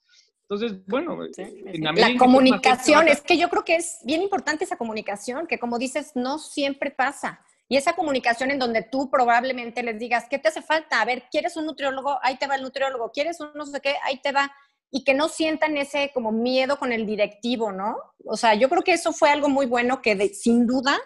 Entonces, 0.49 0.85
bueno, 0.87 1.19
sí, 1.35 1.45
sí. 1.45 1.79
la, 1.79 1.93
la 1.93 2.19
comunicación, 2.19 3.09
es 3.09 3.23
que 3.23 3.39
yo 3.39 3.49
creo 3.49 3.65
que 3.65 3.77
es 3.77 4.01
bien 4.05 4.23
importante 4.23 4.65
esa 4.65 4.77
comunicación, 4.77 5.47
que 5.47 5.59
como 5.59 5.79
dices, 5.79 6.13
no 6.15 6.39
siempre 6.39 6.91
pasa. 6.91 7.41
Y 7.73 7.79
esa 7.79 7.95
comunicación 7.95 8.51
en 8.51 8.59
donde 8.59 8.83
tú 8.83 9.09
probablemente 9.11 9.83
les 9.83 9.99
digas, 9.99 10.27
¿qué 10.29 10.39
te 10.39 10.49
hace 10.49 10.61
falta? 10.61 11.01
A 11.01 11.07
ver, 11.07 11.25
¿quieres 11.31 11.57
un 11.57 11.65
nutriólogo? 11.65 12.19
Ahí 12.23 12.37
te 12.37 12.47
va 12.47 12.57
el 12.57 12.63
nutriólogo. 12.63 13.11
¿Quieres 13.13 13.41
un 13.41 13.51
no 13.55 13.65
sé 13.65 13.81
qué? 13.81 13.95
Ahí 14.05 14.21
te 14.21 14.31
va. 14.31 14.53
Y 14.91 15.05
que 15.05 15.15
no 15.15 15.29
sientan 15.31 15.79
ese 15.79 16.11
como 16.13 16.33
miedo 16.33 16.79
con 16.79 16.93
el 16.93 17.07
directivo, 17.07 17.73
¿no? 17.73 17.97
O 18.27 18.37
sea, 18.37 18.55
yo 18.55 18.69
creo 18.69 18.83
que 18.83 18.93
eso 18.93 19.15
fue 19.15 19.31
algo 19.31 19.49
muy 19.49 19.65
bueno 19.65 20.03
que 20.03 20.15
de, 20.17 20.29
sin 20.35 20.67
duda 20.67 20.99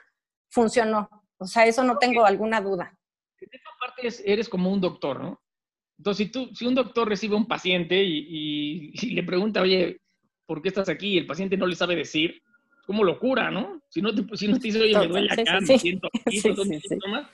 funcionó. 0.48 1.08
O 1.38 1.46
sea, 1.46 1.66
eso 1.66 1.84
no 1.84 1.98
tengo 1.98 2.26
alguna 2.26 2.60
duda. 2.60 2.98
En 3.40 3.48
esa 3.52 3.70
parte 3.78 4.32
eres 4.32 4.48
como 4.48 4.72
un 4.72 4.80
doctor, 4.80 5.20
¿no? 5.20 5.40
Entonces, 5.98 6.26
si, 6.26 6.32
tú, 6.32 6.50
si 6.54 6.66
un 6.66 6.74
doctor 6.74 7.08
recibe 7.08 7.34
a 7.34 7.38
un 7.38 7.46
paciente 7.46 8.02
y, 8.02 8.18
y, 8.18 8.90
y, 9.02 9.10
le 9.14 9.22
pregunta, 9.22 9.62
oye, 9.62 10.00
¿por 10.46 10.62
qué 10.62 10.68
estás 10.68 10.88
aquí? 10.88 11.14
Y 11.14 11.18
el 11.18 11.26
paciente 11.26 11.56
no 11.56 11.66
le 11.66 11.74
sabe 11.74 11.96
decir, 11.96 12.42
como 12.86 13.02
locura, 13.02 13.50
¿no? 13.50 13.82
Si 13.90 14.00
no 14.00 14.14
te, 14.14 14.24
si 14.36 14.48
no 14.48 14.58
te 14.58 14.68
dice, 14.68 14.80
oye, 14.80 14.96
me 14.96 15.08
duele 15.08 15.32
acá, 15.32 15.60
sí, 15.60 15.72
me 15.72 15.78
siento 15.78 16.08
aquí, 16.26 16.40
sí, 16.40 16.54
sí, 16.54 16.80
síntomas. 16.88 17.28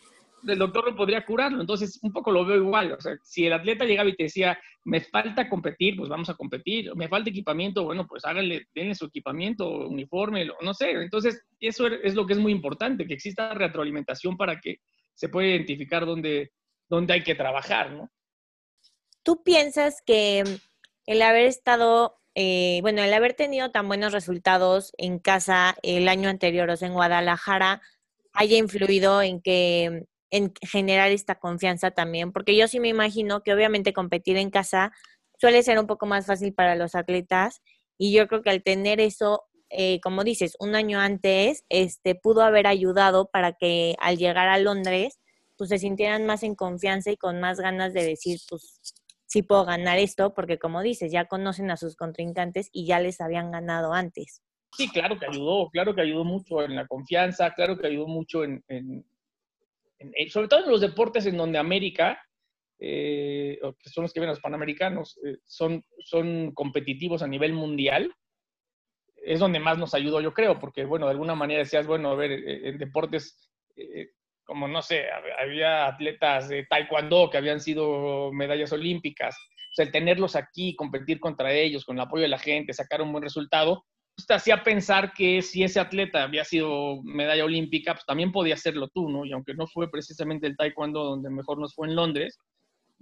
el 0.49 0.59
doctor 0.59 0.90
no 0.90 0.97
podría 0.97 1.25
curarlo. 1.26 1.61
Entonces, 1.61 1.99
un 2.02 2.12
poco 2.12 2.33
lo 2.33 2.47
veo 2.47 2.57
igual. 2.57 2.92
O 2.92 3.00
sea, 3.00 3.16
si 3.23 3.47
el 3.47 3.52
atleta 3.52 3.85
llegaba 3.85 4.09
y 4.09 4.16
te 4.16 4.25
decía, 4.25 4.59
me 4.85 5.00
falta 5.00 5.49
competir, 5.49 5.97
pues 5.97 6.09
vamos 6.09 6.31
a 6.31 6.35
competir. 6.35 6.95
Me 6.97 7.09
falta 7.09 7.28
equipamiento, 7.28 7.85
bueno, 7.85 8.07
pues 8.07 8.25
háganle, 8.25 8.66
denle 8.75 8.95
su 8.95 9.04
equipamiento, 9.04 9.88
uniforme, 9.88 10.49
no 10.62 10.75
sé. 10.75 10.92
Entonces, 10.92 11.45
eso 11.61 11.87
es 11.87 12.14
lo 12.14 12.26
que 12.26 12.33
es 12.33 12.38
muy 12.38 12.52
importante, 12.52 13.07
que 13.07 13.14
exista 13.14 13.52
retroalimentación 13.52 14.38
para 14.38 14.59
que 14.59 14.78
se 15.14 15.28
pueda 15.28 15.49
identificar 15.49 16.07
dónde, 16.07 16.52
dónde 16.88 17.12
hay 17.12 17.23
que 17.23 17.35
trabajar, 17.35 17.92
¿no? 17.92 18.11
¿Tú 19.22 19.42
piensas 19.42 20.02
que 20.04 20.44
el 21.06 21.22
haber 21.22 21.46
estado 21.46 22.22
eh, 22.34 22.78
bueno, 22.82 23.02
el 23.02 23.12
haber 23.12 23.34
tenido 23.34 23.70
tan 23.70 23.88
buenos 23.88 24.12
resultados 24.12 24.92
en 24.96 25.18
casa 25.18 25.76
el 25.82 26.08
año 26.08 26.30
anterior, 26.30 26.70
o 26.70 26.76
sea, 26.76 26.88
en 26.88 26.94
Guadalajara, 26.94 27.82
haya 28.32 28.56
influido 28.56 29.20
en 29.22 29.42
que 29.42 30.06
en 30.30 30.52
generar 30.62 31.10
esta 31.10 31.34
confianza 31.38 31.90
también, 31.90 32.32
porque 32.32 32.56
yo 32.56 32.66
sí 32.68 32.80
me 32.80 32.88
imagino 32.88 33.42
que 33.42 33.52
obviamente 33.52 33.92
competir 33.92 34.38
en 34.38 34.50
casa 34.50 34.92
suele 35.38 35.62
ser 35.62 35.78
un 35.78 35.86
poco 35.86 36.06
más 36.06 36.26
fácil 36.26 36.54
para 36.54 36.74
los 36.74 36.94
atletas 36.94 37.60
y 37.98 38.12
yo 38.12 38.26
creo 38.28 38.42
que 38.42 38.50
al 38.50 38.62
tener 38.62 39.00
eso, 39.00 39.44
eh, 39.68 40.00
como 40.00 40.24
dices, 40.24 40.56
un 40.58 40.74
año 40.74 41.00
antes, 41.00 41.64
este, 41.68 42.14
pudo 42.14 42.42
haber 42.42 42.66
ayudado 42.66 43.28
para 43.30 43.52
que 43.52 43.94
al 44.00 44.16
llegar 44.16 44.48
a 44.48 44.58
Londres, 44.58 45.18
pues 45.58 45.68
se 45.68 45.78
sintieran 45.78 46.24
más 46.26 46.42
en 46.44 46.54
confianza 46.54 47.10
y 47.10 47.18
con 47.18 47.40
más 47.40 47.60
ganas 47.60 47.92
de 47.92 48.04
decir, 48.04 48.40
pues 48.48 48.80
sí 49.32 49.42
puedo 49.42 49.64
ganar 49.64 49.98
esto, 49.98 50.34
porque 50.34 50.58
como 50.58 50.82
dices, 50.82 51.10
ya 51.10 51.24
conocen 51.24 51.70
a 51.70 51.78
sus 51.78 51.96
contrincantes 51.96 52.68
y 52.70 52.84
ya 52.86 53.00
les 53.00 53.18
habían 53.22 53.50
ganado 53.50 53.94
antes. 53.94 54.42
Sí, 54.76 54.88
claro 54.88 55.18
que 55.18 55.24
ayudó, 55.24 55.70
claro 55.70 55.94
que 55.94 56.02
ayudó 56.02 56.24
mucho 56.24 56.62
en 56.62 56.76
la 56.76 56.86
confianza, 56.86 57.54
claro 57.54 57.78
que 57.78 57.86
ayudó 57.86 58.06
mucho 58.08 58.44
en, 58.44 58.62
sobre 60.28 60.48
todo 60.48 60.64
en 60.64 60.70
los 60.70 60.82
deportes 60.82 61.24
en 61.24 61.38
donde 61.38 61.58
América, 61.58 62.20
eh, 62.78 63.58
que 63.82 63.88
son 63.88 64.02
los 64.02 64.12
que 64.12 64.20
ven 64.20 64.28
los 64.28 64.40
panamericanos, 64.40 65.18
eh, 65.24 65.38
son, 65.46 65.82
son 66.04 66.52
competitivos 66.52 67.22
a 67.22 67.26
nivel 67.26 67.54
mundial, 67.54 68.14
es 69.24 69.40
donde 69.40 69.60
más 69.60 69.78
nos 69.78 69.94
ayudó, 69.94 70.20
yo 70.20 70.34
creo, 70.34 70.58
porque, 70.58 70.84
bueno, 70.84 71.06
de 71.06 71.12
alguna 71.12 71.34
manera 71.34 71.60
decías, 71.60 71.86
bueno, 71.86 72.10
a 72.10 72.16
ver, 72.16 72.32
eh, 72.32 72.68
en 72.68 72.76
deportes 72.76 73.50
como 74.44 74.68
no 74.68 74.82
sé, 74.82 75.04
había 75.38 75.87
atletas 75.87 76.49
de 76.49 76.64
taekwondo 76.66 77.30
que 77.30 77.38
habían 77.38 77.61
sido 77.61 78.32
medallas 78.32 78.72
olímpicas. 78.72 79.37
O 79.37 79.75
sea, 79.75 79.84
el 79.87 79.92
tenerlos 79.92 80.37
aquí, 80.37 80.76
competir 80.76 81.20
contra 81.20 81.52
ellos, 81.52 81.84
con 81.84 81.96
el 81.96 82.02
apoyo 82.02 82.22
de 82.22 82.28
la 82.28 82.38
gente, 82.38 82.72
sacar 82.72 83.00
un 83.00 83.12
buen 83.12 83.25
resultado, 83.25 83.84
pues 84.14 84.26
te 84.26 84.34
hacía 84.34 84.62
pensar 84.62 85.12
que 85.14 85.40
si 85.40 85.62
ese 85.62 85.80
atleta 85.80 86.22
había 86.22 86.44
sido 86.44 87.02
medalla 87.02 87.44
olímpica, 87.44 87.94
pues 87.94 88.04
también 88.04 88.32
podía 88.32 88.56
serlo 88.56 88.88
tú, 88.88 89.08
¿no? 89.08 89.25
Y 89.25 89.32
aunque 89.32 89.54
no 89.54 89.66
fue 89.66 89.90
precisamente 89.90 90.46
el 90.46 90.56
taekwondo 90.56 91.02
donde 91.02 91.30
mejor 91.30 91.58
nos 91.58 91.75
fue 91.75 91.88
en 91.88 91.96
Londres, 91.96 92.38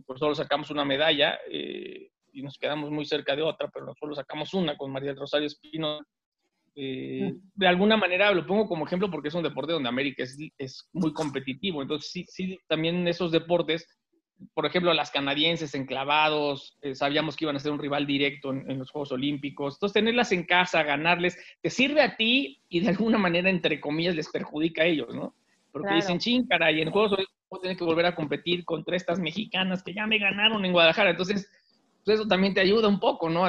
pues 0.06 0.20
solo 0.20 0.35
sacamos 0.35 0.70
una 0.70 0.85
medalla 0.85 1.38
eh, 1.50 2.11
y 2.32 2.42
nos 2.42 2.59
quedamos 2.59 2.90
muy 2.90 3.04
cerca 3.04 3.35
de 3.35 3.42
otra, 3.42 3.68
pero 3.73 3.92
solo 3.99 4.14
sacamos 4.14 4.54
una 4.54 4.76
con 4.76 4.92
María 4.92 5.11
del 5.11 5.18
Rosario 5.18 5.49
Espino 5.49 6.00
eh, 6.76 7.34
de 7.54 7.66
alguna 7.66 7.96
manera 7.96 8.32
lo 8.32 8.46
pongo 8.46 8.68
como 8.68 8.86
ejemplo 8.86 9.10
porque 9.10 9.28
es 9.28 9.34
un 9.34 9.42
deporte 9.42 9.72
donde 9.72 9.88
América 9.88 10.22
es, 10.22 10.88
muy 10.92 11.12
competitivo. 11.12 11.82
Entonces, 11.82 12.10
sí, 12.10 12.24
sí, 12.28 12.58
también 12.68 13.06
esos 13.08 13.32
deportes, 13.32 13.86
por 14.54 14.66
ejemplo, 14.66 14.94
las 14.94 15.10
canadienses 15.10 15.74
enclavados, 15.74 16.78
eh, 16.82 16.94
sabíamos 16.94 17.36
que 17.36 17.44
iban 17.44 17.56
a 17.56 17.60
ser 17.60 17.72
un 17.72 17.80
rival 17.80 18.06
directo 18.06 18.52
en, 18.52 18.78
los 18.78 18.90
Juegos 18.90 19.12
Olímpicos. 19.12 19.74
Entonces, 19.74 19.94
tenerlas 19.94 20.32
en 20.32 20.44
casa, 20.44 20.82
ganarles, 20.82 21.36
te 21.60 21.70
sirve 21.70 22.02
a 22.02 22.16
ti 22.16 22.62
y 22.68 22.80
de 22.80 22.88
alguna 22.90 23.18
manera, 23.18 23.50
entre 23.50 23.80
comillas, 23.80 24.14
les 24.14 24.30
perjudica 24.30 24.82
a 24.82 24.86
ellos, 24.86 25.14
¿no? 25.14 25.34
Porque 25.72 25.94
dicen, 25.94 26.18
ching, 26.18 26.48
y 26.50 26.80
en 26.80 26.90
Juegos 26.90 27.12
Olímpicos 27.12 27.60
tienes 27.60 27.78
que 27.78 27.84
volver 27.84 28.06
a 28.06 28.14
competir 28.14 28.64
contra 28.64 28.96
estas 28.96 29.20
mexicanas 29.20 29.84
que 29.84 29.94
ya 29.94 30.06
me 30.06 30.18
ganaron 30.18 30.64
en 30.64 30.72
Guadalajara. 30.72 31.10
Entonces, 31.10 31.48
pues 32.04 32.18
eso 32.18 32.26
también 32.26 32.54
te 32.54 32.60
ayuda 32.60 32.88
un 32.88 32.98
poco, 32.98 33.28
¿no? 33.28 33.44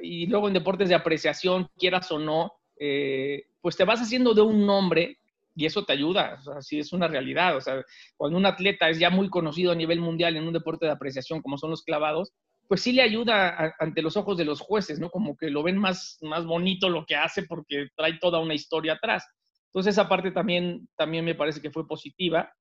Y 0.00 0.26
luego 0.26 0.48
en 0.48 0.54
deportes 0.54 0.88
de 0.88 0.94
apreciación, 0.94 1.68
quieras 1.76 2.10
o 2.12 2.18
no, 2.18 2.52
eh, 2.78 3.44
pues 3.60 3.76
te 3.76 3.84
vas 3.84 4.00
haciendo 4.00 4.34
de 4.34 4.42
un 4.42 4.66
nombre 4.66 5.18
y 5.54 5.64
eso 5.64 5.84
te 5.84 5.94
ayuda, 5.94 6.38
o 6.46 6.58
es 6.58 6.92
una 6.92 7.08
realidad, 7.08 7.56
o 7.56 7.60
sea, 7.62 7.82
cuando 8.16 8.36
un 8.36 8.44
atleta 8.44 8.90
es 8.90 8.98
ya 8.98 9.08
muy 9.08 9.30
conocido 9.30 9.72
a 9.72 9.74
nivel 9.74 10.00
mundial 10.00 10.36
en 10.36 10.46
un 10.46 10.52
deporte 10.52 10.84
de 10.84 10.92
apreciación 10.92 11.40
como 11.40 11.56
son 11.56 11.70
los 11.70 11.82
clavados, 11.82 12.34
pues 12.68 12.82
sí 12.82 12.92
le 12.92 13.02
ayuda 13.02 13.74
ante 13.78 14.02
los 14.02 14.16
ojos 14.16 14.36
de 14.36 14.44
los 14.44 14.60
jueces, 14.60 14.98
¿no? 14.98 15.10
Como 15.10 15.36
que 15.36 15.50
lo 15.50 15.62
ven 15.62 15.78
más, 15.78 16.18
más 16.22 16.44
bonito 16.44 16.88
lo 16.88 17.06
que 17.06 17.16
hace 17.16 17.44
porque 17.44 17.88
trae 17.96 18.18
toda 18.18 18.40
una 18.40 18.54
historia 18.54 18.94
atrás. 18.94 19.24
Entonces 19.66 19.94
esa 19.94 20.08
parte 20.08 20.30
también, 20.30 20.88
también 20.96 21.24
me 21.24 21.34
parece 21.34 21.60
que 21.60 21.70
fue 21.70 21.86
positiva. 21.86 22.52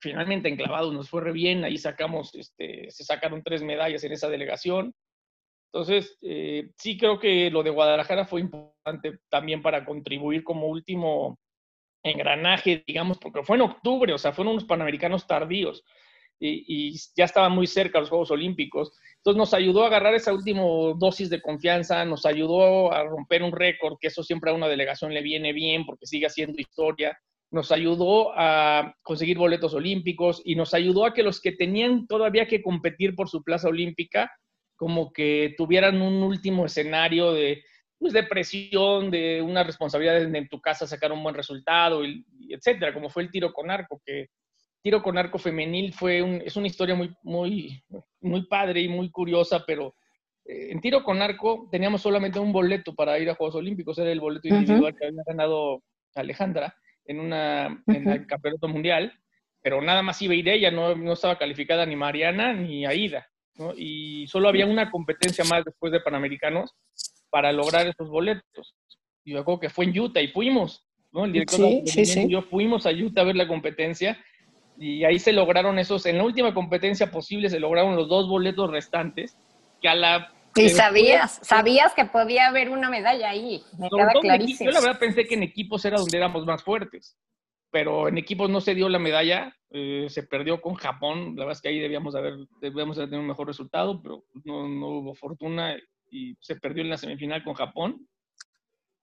Finalmente 0.00 0.48
en 0.48 0.56
clavados 0.56 0.92
nos 0.92 1.08
fue 1.08 1.22
re 1.22 1.32
bien, 1.32 1.64
ahí 1.64 1.78
sacamos, 1.78 2.34
este, 2.34 2.90
se 2.90 3.04
sacaron 3.04 3.42
tres 3.42 3.62
medallas 3.62 4.04
en 4.04 4.12
esa 4.12 4.28
delegación. 4.28 4.94
Entonces, 5.72 6.16
eh, 6.22 6.70
sí 6.78 6.96
creo 6.96 7.18
que 7.18 7.50
lo 7.50 7.62
de 7.62 7.70
Guadalajara 7.70 8.24
fue 8.24 8.40
importante 8.40 9.18
también 9.28 9.62
para 9.62 9.84
contribuir 9.84 10.42
como 10.42 10.68
último 10.68 11.38
engranaje, 12.02 12.84
digamos, 12.86 13.18
porque 13.18 13.42
fue 13.42 13.56
en 13.56 13.62
octubre, 13.62 14.12
o 14.12 14.18
sea, 14.18 14.32
fueron 14.32 14.52
unos 14.52 14.64
panamericanos 14.64 15.26
tardíos 15.26 15.84
y, 16.38 16.94
ya 17.16 17.24
estaban 17.24 17.52
muy 17.52 17.66
cerca 17.66 18.00
los 18.00 18.08
Juegos 18.08 18.30
Olímpicos. 18.30 18.92
Entonces 19.18 19.38
nos 19.38 19.54
ayudó 19.54 19.84
a 19.84 19.86
agarrar 19.86 20.14
esa 20.14 20.32
última 20.32 20.62
dosis 20.96 21.30
de 21.30 21.40
confianza, 21.40 22.04
nos 22.04 22.26
ayudó 22.26 22.92
a 22.92 23.04
romper 23.04 23.42
un 23.42 23.52
récord, 23.52 23.96
que 24.00 24.08
eso 24.08 24.22
siempre 24.22 24.50
a 24.50 24.54
una 24.54 24.68
delegación 24.68 25.12
le 25.12 25.22
viene 25.22 25.52
bien 25.52 25.84
porque 25.84 26.06
sigue 26.06 26.26
haciendo 26.26 26.60
historia. 26.60 27.18
Nos 27.50 27.72
ayudó 27.72 28.32
a 28.36 28.94
conseguir 29.02 29.38
boletos 29.38 29.74
olímpicos 29.74 30.42
y 30.44 30.56
nos 30.56 30.74
ayudó 30.74 31.06
a 31.06 31.14
que 31.14 31.22
los 31.22 31.40
que 31.40 31.52
tenían 31.52 32.06
todavía 32.06 32.46
que 32.46 32.62
competir 32.62 33.14
por 33.14 33.28
su 33.28 33.42
plaza 33.42 33.68
olímpica 33.68 34.30
como 34.76 35.12
que 35.12 35.54
tuvieran 35.56 36.00
un 36.00 36.22
último 36.22 36.66
escenario 36.66 37.32
de, 37.32 37.64
pues, 37.98 38.12
de 38.12 38.22
presión, 38.22 39.10
de 39.10 39.42
una 39.42 39.64
responsabilidad 39.64 40.22
en 40.22 40.48
tu 40.48 40.60
casa 40.60 40.86
sacar 40.86 41.12
un 41.12 41.22
buen 41.22 41.34
resultado, 41.34 42.04
y, 42.04 42.24
etcétera, 42.50 42.92
como 42.92 43.08
fue 43.08 43.24
el 43.24 43.30
tiro 43.30 43.52
con 43.52 43.70
arco, 43.70 44.00
que 44.04 44.28
tiro 44.82 45.02
con 45.02 45.18
arco 45.18 45.38
femenil 45.38 45.92
fue 45.92 46.22
un, 46.22 46.42
es 46.44 46.56
una 46.56 46.68
historia 46.68 46.94
muy, 46.94 47.12
muy, 47.22 47.82
muy 48.20 48.46
padre 48.46 48.82
y 48.82 48.88
muy 48.88 49.10
curiosa, 49.10 49.64
pero 49.66 49.96
eh, 50.44 50.68
en 50.70 50.80
tiro 50.80 51.02
con 51.02 51.20
arco 51.22 51.68
teníamos 51.72 52.02
solamente 52.02 52.38
un 52.38 52.52
boleto 52.52 52.94
para 52.94 53.18
ir 53.18 53.30
a 53.30 53.34
Juegos 53.34 53.56
Olímpicos, 53.56 53.98
era 53.98 54.12
el 54.12 54.20
boleto 54.20 54.48
individual 54.48 54.94
que 54.94 55.06
había 55.06 55.22
ganado 55.26 55.82
Alejandra 56.14 56.76
en, 57.04 57.20
una, 57.20 57.82
en 57.86 58.08
el 58.08 58.26
Campeonato 58.26 58.68
Mundial, 58.68 59.12
pero 59.62 59.82
nada 59.82 60.02
más 60.02 60.20
iba 60.22 60.34
a 60.34 60.36
ir 60.36 60.48
ella, 60.48 60.70
no, 60.70 60.94
no 60.94 61.14
estaba 61.14 61.38
calificada 61.38 61.84
ni 61.86 61.96
Mariana 61.96 62.52
ni 62.52 62.86
Aida 62.86 63.26
y 63.76 64.26
solo 64.28 64.48
había 64.48 64.66
una 64.66 64.90
competencia 64.90 65.44
más 65.44 65.64
después 65.64 65.92
de 65.92 66.00
Panamericanos 66.00 66.74
para 67.30 67.52
lograr 67.52 67.86
esos 67.86 68.08
boletos. 68.08 68.74
Y 69.24 69.32
yo 69.32 69.40
acuerdo 69.40 69.60
que 69.60 69.70
fue 69.70 69.86
en 69.86 69.98
Utah 69.98 70.20
y 70.20 70.28
fuimos, 70.28 70.86
¿no? 71.12 71.24
El 71.24 71.32
director 71.32 71.68
sí, 71.86 72.28
yo 72.28 72.42
fuimos 72.42 72.86
a 72.86 72.90
Utah 72.90 73.22
a 73.22 73.24
ver 73.24 73.36
la 73.36 73.48
competencia 73.48 74.18
y 74.78 75.04
ahí 75.04 75.18
se 75.18 75.32
lograron 75.32 75.78
esos, 75.78 76.04
en 76.06 76.18
la 76.18 76.24
última 76.24 76.52
competencia 76.52 77.10
posible 77.10 77.48
se 77.48 77.58
lograron 77.58 77.96
los 77.96 78.08
dos 78.08 78.28
boletos 78.28 78.70
restantes, 78.70 79.36
que 79.80 79.88
a 79.88 79.94
la... 79.94 80.32
Y 80.54 80.70
sabías, 80.70 81.38
sabías 81.42 81.92
que 81.94 82.06
podía 82.06 82.46
haber 82.46 82.70
una 82.70 82.88
medalla 82.88 83.30
ahí, 83.30 83.62
me 83.78 83.90
queda 83.90 84.12
clarísimo. 84.20 84.70
Yo 84.70 84.74
la 84.74 84.80
verdad 84.80 84.98
pensé 84.98 85.26
que 85.26 85.34
en 85.34 85.42
equipos 85.42 85.84
era 85.84 85.98
donde 85.98 86.16
éramos 86.16 86.46
más 86.46 86.62
fuertes 86.62 87.16
pero 87.76 88.08
en 88.08 88.16
equipos 88.16 88.48
no 88.48 88.62
se 88.62 88.74
dio 88.74 88.88
la 88.88 88.98
medalla, 88.98 89.54
eh, 89.68 90.06
se 90.08 90.22
perdió 90.22 90.62
con 90.62 90.76
Japón, 90.76 91.34
la 91.36 91.44
verdad 91.44 91.58
es 91.58 91.60
que 91.60 91.68
ahí 91.68 91.78
debíamos 91.78 92.14
haber, 92.14 92.38
debíamos 92.58 92.96
haber 92.96 93.10
tenido 93.10 93.20
un 93.20 93.28
mejor 93.28 93.48
resultado, 93.48 94.00
pero 94.00 94.24
no, 94.44 94.66
no, 94.66 94.86
hubo 94.86 95.14
fortuna 95.14 95.76
y 96.10 96.34
se 96.40 96.56
perdió 96.56 96.82
en 96.82 96.88
la 96.88 96.96
semifinal 96.96 97.44
con 97.44 97.52
Japón. 97.52 98.08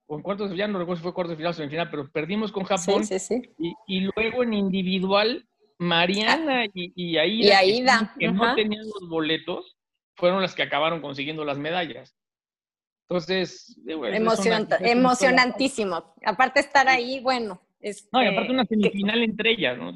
O 0.08 0.16
en 0.16 0.24
cuartos, 0.24 0.56
ya 0.56 0.68
no 0.68 0.80
recuerdo 0.80 0.98
si 0.98 1.04
fue 1.04 1.14
cuartos 1.14 1.34
de 1.34 1.38
final 1.38 1.52
o 1.52 1.54
semifinal, 1.54 1.92
pero 1.92 2.12
perdimos 2.12 2.52
con 2.52 2.64
Japón. 2.64 3.06
Sí, 3.06 3.20
sí, 3.20 3.40
sí. 3.40 3.54
Y, 3.60 3.76
y, 3.86 4.10
luego 4.16 4.42
en 4.42 4.56
individual, 4.56 5.48
Mariana 5.78 6.66
y, 6.74 6.92
y 6.96 7.18
Aida, 7.18 8.12
que, 8.18 8.32
no 8.32 8.56
tenían 8.56 8.86
los 8.86 9.08
boletos, 9.08 9.78
fueron 10.16 10.42
las 10.42 10.56
que 10.56 10.64
acabaron 10.64 11.00
consiguiendo 11.00 11.46
las 11.46 11.60
medallas. 11.60 12.16
Entonces, 13.08 13.80
emocionantísimo. 13.86 16.16
Aparte 16.26 16.60
estar 16.60 16.88
ahí, 16.88 17.20
bueno, 17.20 17.62
no, 18.12 18.24
y 18.24 18.28
aparte 18.28 18.52
una 18.52 18.66
semifinal 18.66 19.24
entre 19.24 19.52
ellas, 19.52 19.78
¿no? 19.78 19.94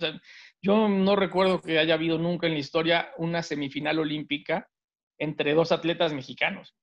yo 0.62 0.88
no 0.90 1.16
recuerdo 1.16 1.62
que 1.62 1.80
haya 1.80 1.94
habido 1.94 2.18
nunca 2.18 2.48
en 2.48 2.54
la 2.54 2.60
historia 2.60 3.10
una 3.18 3.44
semifinal 3.44 4.00
olímpica 4.00 4.70
entre 5.18 5.54
dos 5.54 5.72
atletas 5.72 6.14
mexicanos. 6.14 6.76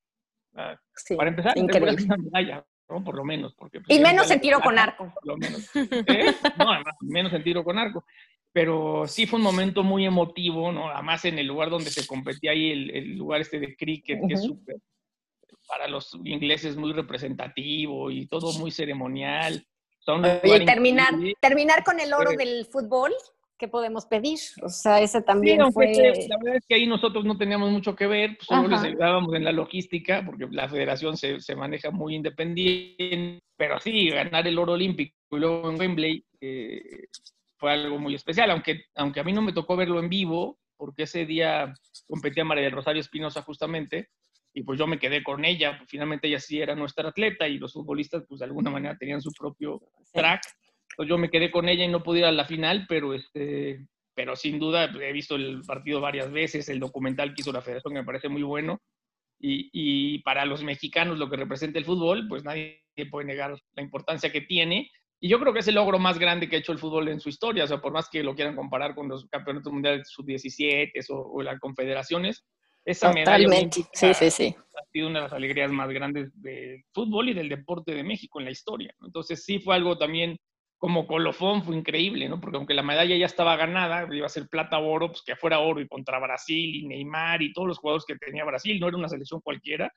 para 0.52 1.28
empezar, 1.28 1.56
increíble. 1.58 2.04
una 2.04 2.16
medalla, 2.16 2.66
¿no? 2.88 3.04
Por 3.04 3.16
lo 3.16 3.25
menos. 3.25 3.54
Porque, 3.54 3.80
pues, 3.80 3.96
y 3.96 4.00
menos 4.00 4.30
en 4.30 4.40
tiro 4.40 4.61
con 4.61 4.78
arco. 4.78 5.12
Por 5.14 5.26
lo 5.26 5.37
menos. 5.37 5.70
¿Eh? 5.75 6.34
No, 6.58 6.73
además, 6.73 6.94
menos 7.00 7.32
en 7.32 7.44
tiro 7.44 7.64
con 7.64 7.78
arco. 7.78 8.04
Pero 8.52 9.06
sí 9.08 9.26
fue 9.26 9.38
un 9.38 9.44
momento 9.44 9.82
muy 9.82 10.06
emotivo, 10.06 10.70
¿no? 10.70 10.88
Además 10.88 11.25
en 11.25 11.38
el 11.38 11.46
lugar 11.46 11.70
donde 11.70 11.90
se 11.90 12.06
competía 12.06 12.52
ahí, 12.52 12.70
el, 12.70 13.16
lugar 13.16 13.40
este 13.40 13.58
de 13.58 13.76
cricket, 13.76 14.20
que 14.28 14.34
es 14.34 14.44
súper, 14.44 14.76
para 15.66 15.88
los 15.88 16.16
ingleses 16.25 16.76
muy 16.76 16.92
representativo 16.92 18.12
y 18.12 18.26
todo 18.26 18.52
muy 18.58 18.70
ceremonial 18.70 19.66
terminar, 20.64 21.14
terminar 21.40 21.84
con 21.84 22.00
el 22.00 22.12
oro 22.12 22.32
del 22.32 22.66
fútbol, 22.66 23.12
¿qué 23.58 23.68
podemos 23.68 24.06
pedir? 24.06 24.38
O 24.62 24.68
sea, 24.68 25.00
ese 25.00 25.23
también 25.23 25.73
fue... 25.73 25.92
La 26.28 26.37
verdad 26.38 26.56
es 26.56 26.66
que 26.66 26.75
ahí 26.75 26.87
nosotros 26.87 27.25
no 27.25 27.37
teníamos 27.37 27.70
mucho 27.70 27.94
que 27.94 28.06
ver, 28.06 28.37
pues 28.37 28.46
solo 28.46 28.68
les 28.68 28.82
ayudábamos 28.82 29.34
en 29.34 29.44
la 29.44 29.52
logística, 29.52 30.23
porque 30.25 30.46
la 30.50 30.68
federación 30.68 31.16
se, 31.16 31.40
se, 31.40 31.56
maneja 31.56 31.90
muy 31.90 32.14
independiente, 32.14 33.42
pero 33.56 33.78
sí, 33.80 34.11
ganar 34.11 34.46
el 34.46 34.58
oro 34.58 34.73
olímpico 34.73 35.14
y 35.37 35.40
luego 35.40 35.70
en 35.70 35.78
Wembley 35.78 36.25
eh, 36.40 37.06
fue 37.56 37.73
algo 37.73 37.99
muy 37.99 38.14
especial, 38.14 38.50
aunque, 38.50 38.84
aunque 38.94 39.20
a 39.20 39.25
mí 39.25 39.32
no 39.32 39.42
me 39.42 39.52
tocó 39.52 39.76
verlo 39.76 39.99
en 39.99 40.08
vivo, 40.08 40.58
porque 40.76 41.04
ese 41.04 41.25
día 41.25 41.73
competía 42.06 42.44
María 42.44 42.64
del 42.64 42.73
Rosario 42.73 43.00
Espinosa 43.00 43.42
justamente, 43.42 44.11
y 44.54 44.62
pues 44.62 44.78
yo 44.78 44.87
me 44.87 44.99
quedé 44.99 45.23
con 45.23 45.44
ella, 45.44 45.76
pues 45.76 45.90
finalmente 45.90 46.28
ella 46.28 46.38
sí 46.38 46.61
era 46.61 46.76
nuestra 46.76 47.08
atleta 47.08 47.49
y 47.49 47.58
los 47.58 47.73
futbolistas 47.73 48.25
pues 48.28 48.38
de 48.38 48.46
alguna 48.46 48.70
manera 48.70 48.96
tenían 48.96 49.20
su 49.20 49.32
propio 49.32 49.82
track, 50.12 50.42
pues 50.96 51.08
yo 51.08 51.18
me 51.18 51.28
quedé 51.28 51.50
con 51.50 51.68
ella 51.68 51.84
y 51.84 51.88
no 51.88 52.02
pude 52.02 52.20
ir 52.20 52.25
a 52.25 52.32
la 52.32 52.44
final, 52.44 52.87
pero 52.88 53.14
este, 53.14 53.84
pero 54.14 54.37
sin 54.37 54.61
duda 54.61 54.84
he 54.84 55.12
visto 55.12 55.34
el 55.34 55.62
partido 55.66 56.00
varias 56.00 56.30
veces, 56.30 56.68
el 56.68 56.78
documental 56.78 57.34
que 57.34 57.42
hizo 57.42 57.52
la 57.52 57.62
federación 57.62 57.94
me 57.94 58.04
parece 58.04 58.28
muy 58.28 58.44
bueno, 58.44 58.80
y, 59.40 59.68
y 59.73 60.20
para 60.20 60.46
los 60.46 60.62
mexicanos 60.62 61.18
lo 61.18 61.28
que 61.28 61.37
representa 61.37 61.80
el 61.80 61.84
fútbol, 61.84 62.28
pues 62.28 62.44
nadie 62.44 62.84
puede 63.11 63.26
negar 63.26 63.58
la 63.75 63.82
importancia 63.82 64.30
que 64.30 64.40
tiene, 64.40 64.88
y 65.20 65.28
yo 65.28 65.40
creo 65.40 65.52
que 65.52 65.61
es 65.61 65.68
el 65.68 65.75
logro 65.75 65.99
más 65.99 66.18
grande 66.18 66.49
que 66.49 66.56
ha 66.56 66.58
hecho 66.61 66.73
el 66.73 66.78
fútbol 66.78 67.08
en 67.08 67.18
su 67.18 67.28
historia, 67.28 67.64
o 67.64 67.66
sea, 67.66 67.80
por 67.80 67.92
más 67.92 68.08
que 68.08 68.23
lo 68.23 68.34
quieran 68.34 68.54
comparar 68.54 68.94
con 68.94 69.08
los 69.08 69.26
campeonatos 69.26 69.73
mundiales 69.73 70.08
sub-17 70.11 70.92
o, 71.08 71.14
o, 71.14 71.42
las 71.42 71.58
confederaciones, 71.58 72.44
esa 72.84 73.08
Totalmente. 73.08 73.80
medalla 73.80 73.88
sí, 73.92 74.14
sí, 74.14 74.30
sí. 74.30 74.56
ha 74.76 74.84
sido 74.92 75.08
una 75.08 75.20
de 75.20 75.24
las 75.24 75.32
alegrías 75.32 75.70
más 75.70 75.88
grandes 75.88 76.30
del 76.40 76.84
fútbol 76.92 77.30
y 77.30 77.34
del 77.34 77.48
deporte 77.48 77.94
de 77.94 78.04
México 78.04 78.38
en 78.38 78.44
la 78.46 78.50
historia. 78.50 78.94
Entonces 79.00 79.44
sí 79.44 79.58
fue 79.58 79.74
algo 79.74 79.96
también 79.96 80.36
como 80.76 81.06
colofón, 81.06 81.62
fue 81.62 81.76
increíble, 81.76 82.28
¿no? 82.28 82.40
Porque 82.40 82.58
aunque 82.58 82.74
la 82.74 82.82
medalla 82.82 83.16
ya 83.16 83.24
estaba 83.24 83.56
ganada, 83.56 84.06
iba 84.14 84.26
a 84.26 84.28
ser 84.28 84.48
plata 84.48 84.78
o 84.78 84.86
oro, 84.86 85.08
pues 85.08 85.22
que 85.22 85.34
fuera 85.34 85.60
oro 85.60 85.80
y 85.80 85.88
contra 85.88 86.18
Brasil 86.18 86.74
y 86.74 86.86
Neymar 86.86 87.40
y 87.40 87.54
todos 87.54 87.68
los 87.68 87.78
jugadores 87.78 88.04
que 88.04 88.16
tenía 88.16 88.44
Brasil, 88.44 88.78
no 88.78 88.88
era 88.88 88.98
una 88.98 89.08
selección 89.08 89.40
cualquiera. 89.40 89.90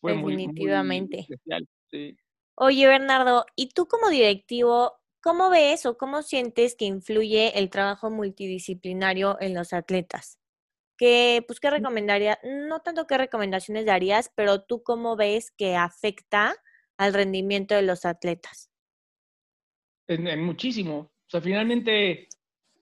Fue 0.00 0.14
Definitivamente. 0.14 1.16
Muy, 1.16 1.22
especial. 1.22 1.68
Sí. 1.90 2.16
Oye, 2.56 2.88
Bernardo, 2.88 3.46
¿y 3.54 3.68
tú 3.68 3.86
como 3.86 4.08
directivo, 4.08 4.94
cómo 5.22 5.48
ves 5.48 5.86
o 5.86 5.96
cómo 5.96 6.22
sientes 6.22 6.74
que 6.74 6.86
influye 6.86 7.56
el 7.58 7.70
trabajo 7.70 8.10
multidisciplinario 8.10 9.36
en 9.40 9.54
los 9.54 9.72
atletas? 9.72 10.40
¿Qué, 10.96 11.44
pues, 11.46 11.60
¿Qué 11.60 11.70
recomendaría? 11.70 12.38
No 12.42 12.80
tanto 12.80 13.06
qué 13.06 13.18
recomendaciones 13.18 13.86
darías, 13.86 14.32
pero 14.34 14.62
tú 14.62 14.82
cómo 14.82 15.16
ves 15.16 15.50
que 15.50 15.76
afecta 15.76 16.54
al 16.96 17.14
rendimiento 17.14 17.74
de 17.74 17.82
los 17.82 18.04
atletas? 18.04 18.70
En, 20.06 20.42
muchísimo. 20.42 20.98
O 20.98 21.28
sea, 21.28 21.40
finalmente, 21.40 22.28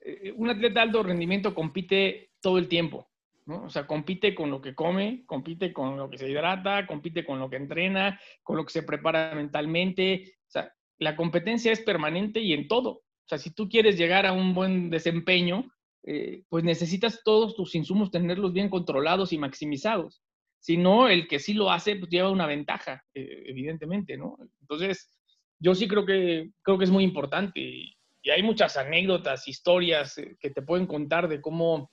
eh, 0.01 0.33
un 0.37 0.51
atleta 0.51 0.75
de 0.75 0.81
alto 0.81 1.03
rendimiento 1.03 1.55
compite 1.55 2.33
todo 2.41 2.59
el 2.59 2.69
tiempo. 2.69 3.09
¿no? 3.47 3.65
O 3.65 3.71
sea, 3.71 3.87
compite 3.87 4.35
con 4.35 4.51
lo 4.51 4.61
que 4.61 4.75
come, 4.75 5.25
compite 5.27 5.73
con 5.73 5.97
lo 5.97 6.09
que 6.09 6.19
se 6.19 6.29
hidrata, 6.31 6.87
compite 6.87 7.25
con 7.25 7.39
lo 7.39 7.51
que 7.51 7.57
entrena, 7.57 8.21
con 8.43 8.57
lo 8.57 8.65
que 8.65 8.73
se 8.73 8.83
prepara 8.83 9.35
mentalmente. 9.35 10.37
O 10.47 10.51
sea, 10.51 10.73
la 10.99 11.17
competencia 11.17 11.73
es 11.73 11.81
permanente 11.81 12.41
y 12.41 12.53
en 12.53 12.69
todo. 12.69 12.91
O 12.91 13.29
sea, 13.29 13.39
si 13.39 13.51
tú 13.51 13.69
quieres 13.69 13.97
llegar 13.97 14.27
a 14.27 14.33
un 14.33 14.55
buen 14.55 14.91
desempeño, 14.91 15.71
eh, 16.07 16.43
pues 16.51 16.65
necesitas 16.65 17.23
todos 17.25 17.57
tus 17.57 17.75
insumos 17.75 18.11
tenerlos 18.11 18.53
bien 18.53 18.69
controlados 18.69 19.33
y 19.33 19.39
maximizados. 19.39 20.23
Si 20.59 20.77
no, 20.77 21.09
el 21.09 21.27
que 21.27 21.39
sí 21.39 21.55
lo 21.55 21.71
hace, 21.71 21.97
pues 21.97 22.11
lleva 22.11 22.31
una 22.31 22.47
ventaja, 22.47 23.03
eh, 23.15 23.45
evidentemente, 23.47 24.17
¿no? 24.17 24.37
Entonces, 24.61 25.11
yo 25.59 25.75
sí 25.75 25.89
creo 25.89 26.05
que, 26.05 26.51
creo 26.63 26.79
que 26.79 26.85
es 26.85 26.91
muy 26.91 27.05
importante 27.05 27.61
y, 27.61 27.97
hay 28.33 28.43
muchas 28.43 28.79
anécdotas, 28.79 29.47
historias 29.49 30.17
eh, 30.17 30.37
que 30.41 30.49
te 30.49 30.63
pueden 30.63 30.87
contar 30.87 31.29
de 31.29 31.43
cómo 31.43 31.91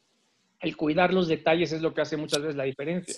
el 0.62 0.77
cuidar 0.77 1.13
los 1.13 1.27
detalles 1.27 1.74
es 1.74 1.82
lo 1.82 1.94
que 1.94 2.00
hace 2.00 2.15
muchas 2.15 2.41
veces 2.41 2.56
la 2.56 2.63
diferencia. 2.63 3.15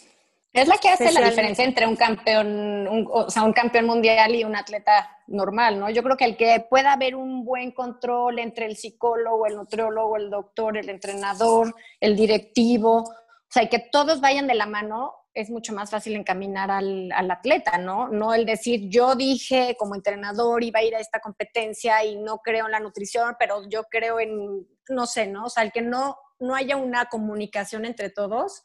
Es 0.53 0.67
la 0.67 0.77
que 0.77 0.89
hace 0.89 1.12
la 1.12 1.27
diferencia 1.27 1.65
entre 1.65 1.88
un 1.88 1.95
campeón, 1.95 3.07
o 3.12 3.29
sea, 3.29 3.43
un 3.43 3.53
campeón 3.53 3.88
mundial 3.88 4.36
y 4.36 4.43
un 4.43 4.55
atleta 4.55 5.17
normal, 5.25 5.79
¿no? 5.79 5.89
Yo 5.89 6.03
creo 6.03 6.15
que 6.15 6.25
el 6.25 6.38
que 6.38 6.63
pueda 6.69 6.93
haber 6.93 7.15
un 7.15 7.43
buen 7.43 7.72
control 7.72 8.38
entre 8.38 8.67
el 8.67 8.77
psicólogo, 8.77 9.48
el 9.48 9.55
nutriólogo, 9.55 10.16
el 10.16 10.29
doctor, 10.29 10.77
el 10.77 10.89
entrenador, 10.89 11.74
el 12.00 12.16
directivo, 12.16 12.98
o 13.00 13.50
sea, 13.50 13.63
y 13.63 13.70
que 13.70 13.79
todos 13.79 14.22
vayan 14.22 14.46
de 14.46 14.53
la 14.53 14.68
mano, 14.68 15.13
es 15.33 15.50
mucho 15.50 15.74
más 15.74 15.89
fácil 15.89 16.16
encaminar 16.16 16.70
al, 16.70 17.11
al, 17.11 17.31
atleta, 17.31 17.79
¿no? 17.79 18.09
No 18.09 18.35
el 18.35 18.46
decir, 18.46 18.89
yo 18.89 19.16
dije 19.16 19.75
como 19.79 19.96
entrenador 19.96 20.63
iba 20.63 20.79
a 20.79 20.83
ir 20.83 20.96
a 20.96 21.00
esta 21.00 21.20
competencia 21.20 22.05
y 22.05 22.18
no 22.18 22.37
creo 22.37 22.68
en 22.68 22.74
la 22.74 22.79
nutrición, 22.79 23.35
pero 23.39 23.68
yo 23.68 23.85
creo 23.85 24.20
en, 24.20 24.68
no 24.89 25.07
sé, 25.07 25.25
¿no? 25.25 25.46
O 25.46 25.50
sea, 25.50 25.63
el 25.63 25.72
que 25.72 25.81
no 25.81 26.18
no 26.44 26.55
haya 26.55 26.75
una 26.75 27.05
comunicación 27.05 27.85
entre 27.85 28.09
todos, 28.09 28.61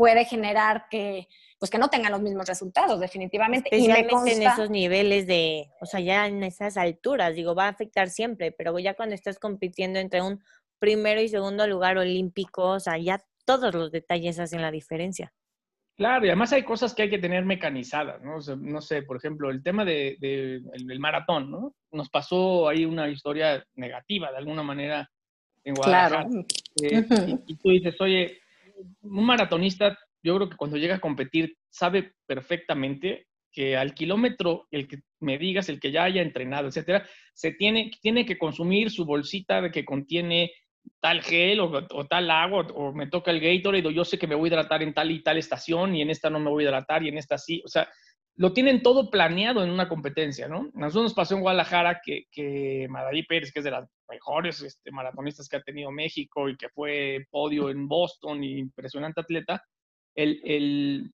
puede 0.00 0.24
generar 0.24 0.86
que 0.88 1.28
pues 1.58 1.70
que 1.70 1.76
no 1.76 1.88
tengan 1.88 2.12
los 2.12 2.22
mismos 2.22 2.48
resultados, 2.48 2.98
definitivamente. 3.00 3.68
Especialmente 3.70 4.32
en 4.32 4.42
esos 4.44 4.70
niveles 4.70 5.26
de, 5.26 5.66
o 5.78 5.84
sea, 5.84 6.00
ya 6.00 6.26
en 6.26 6.42
esas 6.42 6.78
alturas, 6.78 7.34
digo, 7.34 7.54
va 7.54 7.66
a 7.66 7.68
afectar 7.68 8.08
siempre, 8.08 8.50
pero 8.50 8.78
ya 8.78 8.94
cuando 8.94 9.14
estás 9.14 9.38
compitiendo 9.38 9.98
entre 9.98 10.22
un 10.22 10.42
primero 10.78 11.20
y 11.20 11.28
segundo 11.28 11.66
lugar 11.66 11.98
olímpico, 11.98 12.62
o 12.62 12.80
sea, 12.80 12.96
ya 12.96 13.22
todos 13.44 13.74
los 13.74 13.92
detalles 13.92 14.38
hacen 14.38 14.62
la 14.62 14.70
diferencia. 14.70 15.34
Claro, 15.98 16.24
y 16.24 16.28
además 16.30 16.54
hay 16.54 16.62
cosas 16.62 16.94
que 16.94 17.02
hay 17.02 17.10
que 17.10 17.18
tener 17.18 17.44
mecanizadas, 17.44 18.22
¿no? 18.22 18.38
no 18.56 18.80
sé, 18.80 19.02
por 19.02 19.18
ejemplo, 19.18 19.50
el 19.50 19.62
tema 19.62 19.84
del 19.84 20.16
de, 20.18 20.62
el 20.72 20.98
maratón, 20.98 21.50
¿no? 21.50 21.74
Nos 21.92 22.08
pasó 22.08 22.70
ahí 22.70 22.86
una 22.86 23.10
historia 23.10 23.62
negativa, 23.74 24.30
de 24.30 24.38
alguna 24.38 24.62
manera, 24.62 25.10
en 25.62 25.74
Guadalajara. 25.74 26.26
Eh, 26.82 27.04
y, 27.46 27.54
tú 27.56 27.68
dices, 27.68 28.00
oye, 28.00 28.39
un 29.00 29.24
maratonista, 29.24 29.98
yo 30.22 30.36
creo 30.36 30.50
que 30.50 30.56
cuando 30.56 30.76
llega 30.76 30.96
a 30.96 31.00
competir, 31.00 31.56
sabe 31.70 32.12
perfectamente 32.26 33.26
que 33.52 33.76
al 33.76 33.94
kilómetro, 33.94 34.68
el 34.70 34.86
que 34.86 35.00
me 35.20 35.38
digas, 35.38 35.68
el 35.68 35.80
que 35.80 35.90
ya 35.90 36.04
haya 36.04 36.22
entrenado, 36.22 36.68
etcétera, 36.68 37.06
se 37.34 37.52
tiene, 37.52 37.90
tiene 38.00 38.24
que 38.24 38.38
consumir 38.38 38.90
su 38.90 39.04
bolsita 39.04 39.60
de 39.60 39.70
que 39.70 39.84
contiene 39.84 40.52
tal 41.00 41.22
gel 41.22 41.60
o, 41.60 42.06
tal 42.06 42.30
agua, 42.30 42.66
o, 42.74 42.92
me 42.92 43.08
toca 43.08 43.30
el 43.30 43.40
Gatorade, 43.40 43.88
o 43.88 43.90
yo 43.90 44.04
sé 44.04 44.18
que 44.18 44.26
me 44.26 44.34
voy 44.34 44.48
a 44.48 44.52
hidratar 44.52 44.82
en 44.82 44.94
tal 44.94 45.10
y 45.10 45.22
tal 45.22 45.38
estación, 45.38 45.94
y 45.94 46.02
en 46.02 46.10
esta 46.10 46.30
no 46.30 46.38
me 46.38 46.50
voy 46.50 46.64
a 46.64 46.68
hidratar, 46.68 47.02
y 47.02 47.08
en 47.08 47.18
esta 47.18 47.38
sí. 47.38 47.62
O 47.64 47.68
sea, 47.68 47.88
lo 48.40 48.54
tienen 48.54 48.82
todo 48.82 49.10
planeado 49.10 49.62
en 49.62 49.68
una 49.68 49.86
competencia, 49.86 50.48
¿no? 50.48 50.70
A 50.74 50.80
nosotros 50.80 51.02
nos 51.02 51.14
pasó 51.14 51.34
en 51.34 51.42
Guadalajara 51.42 52.00
que, 52.02 52.24
que 52.32 52.88
Pérez, 53.28 53.52
que 53.52 53.58
es 53.58 53.64
de 53.66 53.70
las 53.70 53.86
mejores 54.08 54.62
este, 54.62 54.90
maratonistas 54.90 55.46
que 55.46 55.58
ha 55.58 55.62
tenido 55.62 55.90
México 55.90 56.48
y 56.48 56.56
que 56.56 56.70
fue 56.70 57.26
podio 57.30 57.68
en 57.68 57.86
Boston, 57.86 58.42
y 58.42 58.56
impresionante 58.56 59.20
atleta, 59.20 59.62
el, 60.14 60.40
el, 60.42 61.12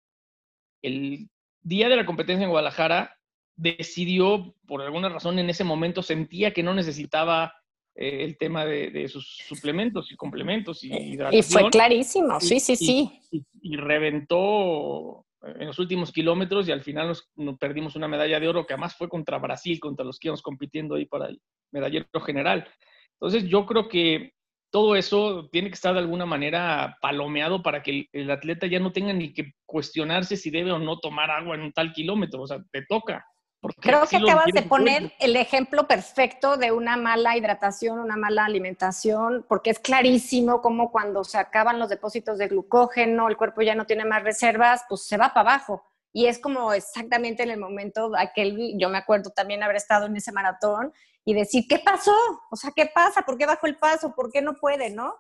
el 0.83 1.29
día 1.63 1.89
de 1.89 1.97
la 1.97 2.07
competencia 2.07 2.45
en 2.45 2.51
Guadalajara 2.51 3.19
decidió, 3.57 4.55
por 4.65 4.83
alguna 4.83 5.09
razón 5.09 5.41
en 5.41 5.51
ese 5.51 5.65
momento 5.65 6.05
sentía 6.05 6.53
que 6.53 6.63
no 6.63 6.75
necesitaba 6.75 7.53
eh, 7.97 8.23
el 8.23 8.39
tema 8.39 8.65
de, 8.65 9.09
sus 9.09 9.39
suplementos 9.49 10.13
y 10.13 10.17
complementos 10.17 10.85
y. 10.85 10.93
Y 11.33 11.43
fue 11.43 11.71
clarísimo, 11.71 12.39
sí, 12.39 12.61
sí, 12.61 12.77
sí. 12.77 13.21
y, 13.63 13.77
reventó 13.79 15.26
en 15.43 15.67
los 15.67 15.79
últimos 15.79 16.13
kilómetros 16.13 16.69
y 16.69 16.73
al 16.73 16.83
final 16.83 17.09
nos, 17.09 17.59
perdimos 17.59 17.97
una 17.97 18.09
medalla 18.09 18.41
de 18.41 18.49
oro 18.49 18.67
que 18.67 18.75
además 18.75 18.97
fue 18.97 19.09
contra 19.09 19.39
Brasil, 19.39 19.79
contra 19.81 20.05
los 20.05 20.19
que 20.19 20.29
íbamos 20.29 20.43
compitiendo 20.43 20.95
ahí 20.95 21.07
para 21.07 21.27
el 21.27 21.41
medallero 21.73 22.21
general. 22.21 22.67
Entonces 23.13 23.49
yo 23.49 23.67
creo 23.67 23.89
que 23.89 24.33
todo 24.71 24.97
eso 24.97 25.49
tiene 25.51 25.69
que 25.69 25.75
estar 25.75 25.95
de 25.95 26.01
alguna 26.01 26.27
manera 26.27 26.99
palomeado 27.01 27.63
para 27.63 27.83
que 27.83 28.09
el, 28.13 28.31
atleta 28.31 28.67
ya 28.67 28.81
no 28.81 28.93
tenga 28.93 29.13
ni 29.13 29.33
que 29.33 29.53
cuestionarse 29.65 30.37
si 30.37 30.51
debe 30.51 30.73
o 30.73 30.79
no 30.79 30.99
tomar 30.99 31.31
agua 31.31 31.55
en 31.55 31.63
un 31.63 31.73
tal 31.73 31.93
kilómetro, 31.93 32.43
o 32.43 32.47
sea, 32.47 32.63
te 32.71 32.85
toca. 32.87 33.25
Creo 33.75 34.07
que 34.07 34.17
acabas 34.17 34.47
de 34.53 34.63
poner 34.63 35.13
el 35.19 35.37
ejemplo 35.37 35.87
perfecto 35.87 36.57
de 36.57 36.73
una 36.73 36.97
mala 36.97 37.37
hidratación, 37.37 37.99
una 37.99 38.17
mala 38.17 38.45
alimentación, 38.45 39.45
porque 39.49 39.71
es 39.71 39.79
clarísimo 39.79 40.61
como 40.61 40.91
cuando 40.91 41.25
se 41.25 41.39
acaban 41.39 41.79
los 41.79 41.89
depósitos 41.89 42.39
de 42.39 42.49
glucógeno, 42.49 43.29
el 43.29 43.37
cuerpo 43.37 43.63
ya 43.63 43.75
no 43.75 43.87
tiene 43.87 44.05
más 44.05 44.23
reservas, 44.23 44.85
pues 44.89 45.07
se 45.07 45.17
va 45.17 45.33
para 45.33 45.51
abajo. 45.51 45.85
Y 46.13 46.27
es 46.27 46.39
como 46.39 46.73
exactamente 46.73 47.43
en 47.43 47.51
el 47.51 47.61
momento 47.61 48.13
aquel, 48.17 48.75
yo 48.79 48.89
me 48.89 48.99
acuerdo 48.99 49.31
también 49.31 49.63
haber 49.63 49.77
estado 49.77 50.07
en 50.07 50.17
ese 50.17 50.33
maratón 50.33 50.93
y 51.25 51.35
decir, 51.35 51.67
¿qué 51.69 51.79
pasó? 51.79 52.15
O 52.51 52.57
sea, 52.57 52.71
¿qué 52.75 52.87
pasa? 52.87 53.23
¿Por 53.23 53.37
qué 53.37 53.47
bajó 53.47 53.67
el 53.67 53.77
paso? 53.77 54.15
¿Por 54.15 54.33
qué 54.33 54.41
no 54.41 54.55
puede? 54.55 54.91
¿No? 54.91 55.15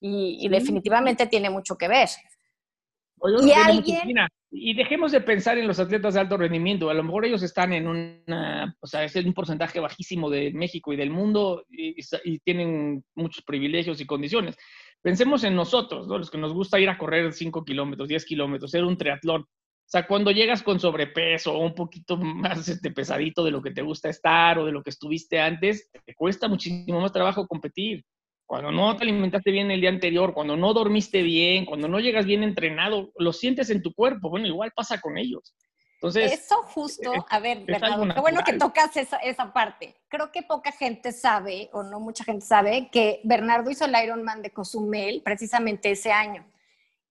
Y, 0.00 0.46
definitivamente 0.48 1.26
tiene 1.26 1.48
mucho 1.48 1.78
que 1.78 1.88
ver. 1.88 2.10
y 3.42 3.52
alguien 3.52 4.16
y 4.56 4.74
dejemos 4.74 5.10
de 5.10 5.20
pensar 5.20 5.58
en 5.58 5.66
los 5.66 5.80
atletas 5.80 6.14
de 6.14 6.20
alto 6.20 6.36
rendimiento. 6.36 6.88
A 6.88 6.94
lo 6.94 7.02
mejor 7.02 7.24
ellos 7.24 7.42
están 7.42 7.72
en 7.72 7.88
una, 7.88 8.76
o 8.78 8.86
sea, 8.86 9.02
es 9.02 9.16
un 9.16 9.34
porcentaje 9.34 9.80
bajísimo 9.80 10.30
de 10.30 10.52
México 10.52 10.92
y 10.92 10.96
del 10.96 11.10
mundo 11.10 11.64
y, 11.68 11.96
tienen 12.44 13.04
muchos 13.16 13.42
privilegios 13.42 14.00
y 14.00 14.06
condiciones. 14.06 14.56
Pensemos 15.02 15.42
en 15.42 15.56
nosotros, 15.56 16.06
los 16.06 16.30
que 16.30 16.38
nos 16.38 16.52
gusta 16.52 16.78
ir 16.78 16.88
a 16.88 16.96
correr 16.96 17.32
5 17.32 17.64
kilómetros, 17.64 18.08
10 18.08 18.24
kilómetros, 18.24 18.70
ser 18.70 18.84
un 18.84 18.96
triatlón. 18.96 19.42
O 19.42 19.86
sea, 19.86 20.06
cuando 20.06 20.30
llegas 20.30 20.62
con 20.62 20.78
sobrepeso 20.78 21.52
o 21.52 21.58
un 21.58 21.74
poquito 21.74 22.16
más 22.16 22.68
este, 22.68 22.92
pesadito 22.92 23.44
de 23.44 23.50
lo 23.50 23.60
que 23.60 23.72
te 23.72 23.82
gusta 23.82 24.08
estar 24.08 24.58
o 24.58 24.66
de 24.66 24.72
lo 24.72 24.82
que 24.82 24.90
estuviste 24.90 25.40
antes, 25.40 25.90
te 26.06 26.14
cuesta 26.14 26.46
muchísimo 26.46 27.00
más 27.00 27.12
trabajo 27.12 27.48
competir. 27.48 28.04
Cuando 28.46 28.70
no 28.70 28.96
te 28.96 29.04
alimentaste 29.04 29.50
bien 29.50 29.70
el 29.70 29.80
día 29.80 29.90
anterior, 29.90 30.34
cuando 30.34 30.56
no 30.56 30.74
dormiste 30.74 31.22
bien, 31.22 31.64
cuando 31.64 31.88
no 31.88 31.98
llegas 32.00 32.26
bien 32.26 32.42
entrenado, 32.42 33.10
lo 33.16 33.32
sientes 33.32 33.70
en 33.70 33.82
tu 33.82 33.94
cuerpo. 33.94 34.30
Bueno, 34.30 34.46
igual 34.46 34.72
pasa 34.74 35.00
con 35.00 35.16
ellos. 35.16 35.54
Entonces, 35.94 36.32
Eso 36.32 36.56
justo, 36.64 37.10
a 37.30 37.38
ver, 37.38 37.64
Bernardo, 37.64 38.06
qué 38.14 38.20
bueno 38.20 38.42
que 38.44 38.52
tocas 38.54 38.94
esa, 38.96 39.16
esa, 39.16 39.54
parte. 39.54 39.96
Creo 40.08 40.30
que 40.30 40.42
poca 40.42 40.70
gente 40.70 41.12
sabe, 41.12 41.70
o 41.72 41.82
no 41.82 41.98
mucha 41.98 42.24
gente 42.24 42.44
sabe, 42.44 42.90
que 42.92 43.22
Bernardo 43.24 43.70
hizo 43.70 43.86
el 43.86 43.94
Ironman 44.04 44.42
de 44.42 44.50
Cozumel 44.50 45.22
precisamente 45.24 45.92
ese 45.92 46.12
año. 46.12 46.44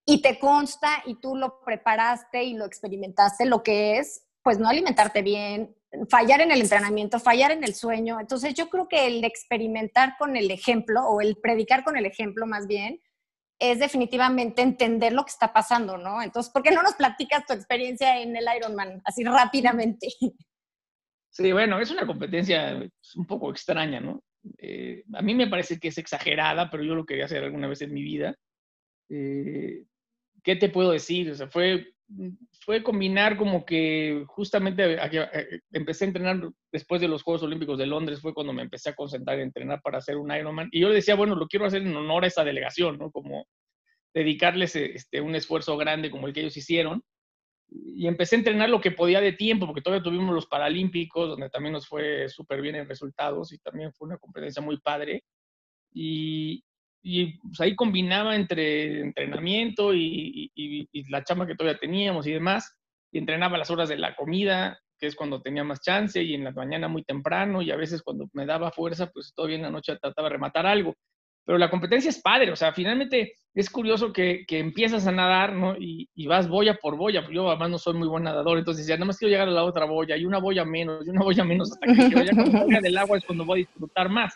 Y 0.06 0.22
te 0.22 0.38
consta 0.38 1.02
y 1.06 1.16
tú 1.16 1.34
lo 1.34 1.60
preparaste 1.64 2.44
y 2.44 2.54
lo 2.54 2.66
experimentaste, 2.66 3.46
lo 3.46 3.64
que 3.64 3.98
es, 3.98 4.28
pues 4.44 4.60
no 4.60 4.68
alimentarte 4.68 5.22
bien, 5.22 5.74
fallar 6.08 6.40
en 6.40 6.50
el 6.50 6.60
entrenamiento, 6.60 7.18
fallar 7.18 7.50
en 7.52 7.64
el 7.64 7.74
sueño. 7.74 8.20
Entonces 8.20 8.54
yo 8.54 8.68
creo 8.68 8.88
que 8.88 9.06
el 9.06 9.24
experimentar 9.24 10.14
con 10.18 10.36
el 10.36 10.50
ejemplo 10.50 11.02
o 11.06 11.20
el 11.20 11.36
predicar 11.36 11.84
con 11.84 11.96
el 11.96 12.06
ejemplo 12.06 12.46
más 12.46 12.66
bien 12.66 13.00
es 13.58 13.78
definitivamente 13.78 14.62
entender 14.62 15.12
lo 15.12 15.24
que 15.24 15.30
está 15.30 15.52
pasando, 15.52 15.96
¿no? 15.96 16.20
Entonces, 16.22 16.52
¿por 16.52 16.62
qué 16.62 16.72
no 16.72 16.82
nos 16.82 16.94
platicas 16.94 17.46
tu 17.46 17.52
experiencia 17.52 18.20
en 18.20 18.36
el 18.36 18.44
Ironman 18.56 19.00
así 19.04 19.24
rápidamente? 19.24 20.08
Sí, 21.30 21.50
bueno, 21.50 21.80
es 21.80 21.90
una 21.90 22.06
competencia 22.06 22.80
un 23.16 23.26
poco 23.26 23.50
extraña, 23.50 23.98
¿no? 23.98 24.22
Eh, 24.58 25.02
a 25.14 25.20
mí 25.22 25.34
me 25.34 25.48
parece 25.48 25.80
que 25.80 25.88
es 25.88 25.98
exagerada, 25.98 26.70
pero 26.70 26.84
yo 26.84 26.94
lo 26.94 27.04
quería 27.04 27.24
hacer 27.24 27.42
alguna 27.42 27.66
vez 27.66 27.82
en 27.82 27.92
mi 27.92 28.02
vida. 28.02 28.36
Eh, 29.08 29.84
¿Qué 30.44 30.56
te 30.56 30.68
puedo 30.68 30.92
decir? 30.92 31.30
O 31.30 31.34
sea, 31.34 31.48
fue 31.48 31.93
fue 32.60 32.82
combinar 32.82 33.36
como 33.36 33.64
que 33.64 34.24
justamente 34.26 34.98
empecé 35.72 36.04
a 36.04 36.08
entrenar 36.08 36.50
después 36.70 37.00
de 37.00 37.08
los 37.08 37.22
Juegos 37.22 37.42
Olímpicos 37.42 37.78
de 37.78 37.86
Londres, 37.86 38.20
fue 38.20 38.34
cuando 38.34 38.52
me 38.52 38.62
empecé 38.62 38.90
a 38.90 38.94
concentrar 38.94 39.38
en 39.38 39.44
entrenar 39.44 39.80
para 39.82 39.98
hacer 39.98 40.16
un 40.16 40.32
Ironman. 40.32 40.68
Y 40.70 40.80
yo 40.80 40.88
le 40.88 40.96
decía, 40.96 41.14
bueno, 41.14 41.34
lo 41.34 41.48
quiero 41.48 41.66
hacer 41.66 41.82
en 41.82 41.96
honor 41.96 42.24
a 42.24 42.28
esa 42.28 42.44
delegación, 42.44 42.98
¿no? 42.98 43.10
Como 43.10 43.46
dedicarles 44.12 44.76
este, 44.76 45.20
un 45.20 45.34
esfuerzo 45.34 45.76
grande 45.76 46.10
como 46.10 46.26
el 46.26 46.32
que 46.32 46.40
ellos 46.40 46.56
hicieron. 46.56 47.02
Y 47.68 48.06
empecé 48.06 48.36
a 48.36 48.38
entrenar 48.38 48.70
lo 48.70 48.80
que 48.80 48.92
podía 48.92 49.20
de 49.20 49.32
tiempo, 49.32 49.66
porque 49.66 49.82
todavía 49.82 50.04
tuvimos 50.04 50.34
los 50.34 50.46
Paralímpicos, 50.46 51.30
donde 51.30 51.50
también 51.50 51.72
nos 51.72 51.88
fue 51.88 52.28
súper 52.28 52.60
bien 52.60 52.76
en 52.76 52.88
resultados 52.88 53.52
y 53.52 53.58
también 53.58 53.92
fue 53.92 54.06
una 54.06 54.18
competencia 54.18 54.62
muy 54.62 54.78
padre. 54.78 55.24
Y, 55.92 56.62
y 57.06 57.38
pues 57.38 57.60
ahí 57.60 57.76
combinaba 57.76 58.34
entre 58.34 59.00
entrenamiento 59.00 59.92
y, 59.94 60.50
la 61.10 61.22
chamba 61.22 61.46
que 61.46 61.54
todavía 61.54 61.78
teníamos 61.78 62.26
y 62.26 62.32
demás, 62.32 62.74
y 63.12 63.18
entrenaba 63.18 63.58
las 63.58 63.70
horas 63.70 63.90
de 63.90 63.98
la 63.98 64.16
comida, 64.16 64.80
que 64.98 65.06
es 65.06 65.14
cuando 65.14 65.42
tenía 65.42 65.64
más 65.64 65.82
chance, 65.82 66.20
y 66.22 66.34
en 66.34 66.44
la 66.44 66.52
mañana 66.52 66.88
muy 66.88 67.04
temprano, 67.04 67.60
y 67.60 67.70
a 67.70 67.76
veces 67.76 68.02
cuando 68.02 68.26
me 68.32 68.46
daba 68.46 68.72
fuerza, 68.72 69.10
pues 69.10 69.34
todavía 69.34 69.56
en 69.56 69.62
la 69.62 69.70
noche 69.70 69.94
trataba 70.00 70.28
de 70.28 70.32
rematar 70.32 70.66
algo. 70.66 70.94
Pero 71.44 71.58
la 71.58 71.68
competencia 71.68 72.08
es 72.08 72.22
padre, 72.22 72.50
o 72.50 72.56
sea, 72.56 72.72
finalmente 72.72 73.34
es 73.52 73.68
curioso 73.68 74.10
que, 74.10 74.46
que 74.48 74.58
empiezas 74.58 75.06
a 75.06 75.12
nadar, 75.12 75.52
¿no? 75.52 75.76
Y, 75.78 76.08
vas 76.26 76.48
boya 76.48 76.76
por 76.76 76.96
boya, 76.96 77.28
yo 77.30 77.50
además 77.50 77.68
no 77.68 77.78
soy 77.78 77.94
muy 77.94 78.08
buen 78.08 78.24
nadador, 78.24 78.56
entonces 78.56 78.86
ya 78.86 78.94
nada 78.94 79.04
más 79.04 79.18
quiero 79.18 79.30
llegar 79.30 79.48
a 79.48 79.52
la 79.52 79.64
otra 79.64 79.84
boya, 79.84 80.16
y 80.16 80.24
una 80.24 80.38
boya 80.38 80.64
menos, 80.64 81.06
y 81.06 81.10
una 81.10 81.22
boya 81.22 81.44
menos, 81.44 81.70
hasta 81.70 82.08
que 82.08 82.14
vaya 82.14 82.32
con 82.32 82.72
la 82.72 82.80
del 82.80 82.96
agua 82.96 83.18
es 83.18 83.26
cuando 83.26 83.44
voy 83.44 83.60
a 83.60 83.64
disfrutar 83.66 84.08
más 84.08 84.34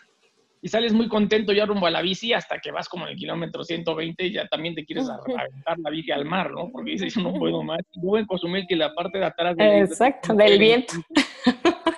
y 0.61 0.67
sales 0.67 0.93
muy 0.93 1.07
contento 1.07 1.53
ya 1.53 1.65
rumbo 1.65 1.87
a 1.87 1.91
la 1.91 2.01
bici 2.01 2.33
hasta 2.33 2.59
que 2.59 2.71
vas 2.71 2.89
como 2.89 3.05
en 3.05 3.11
el 3.11 3.17
kilómetro 3.17 3.63
120 3.63 4.25
y 4.25 4.33
ya 4.33 4.47
también 4.47 4.75
te 4.75 4.85
quieres 4.85 5.07
aventar 5.09 5.79
la 5.79 5.89
bici 5.89 6.11
al 6.11 6.25
mar, 6.25 6.51
¿no? 6.51 6.69
Porque 6.71 6.91
dices, 6.91 7.13
yo 7.13 7.21
no 7.21 7.33
puedo 7.33 7.63
más. 7.63 7.79
Y 7.93 8.01
luego 8.01 8.17
en 8.17 8.25
Cozumel 8.25 8.65
que 8.67 8.75
la 8.75 8.93
parte 8.93 9.19
de 9.19 9.25
atrás 9.25 9.55
del 9.55 9.83
Exacto, 9.83 10.33
del 10.33 10.59
viento. 10.59 10.93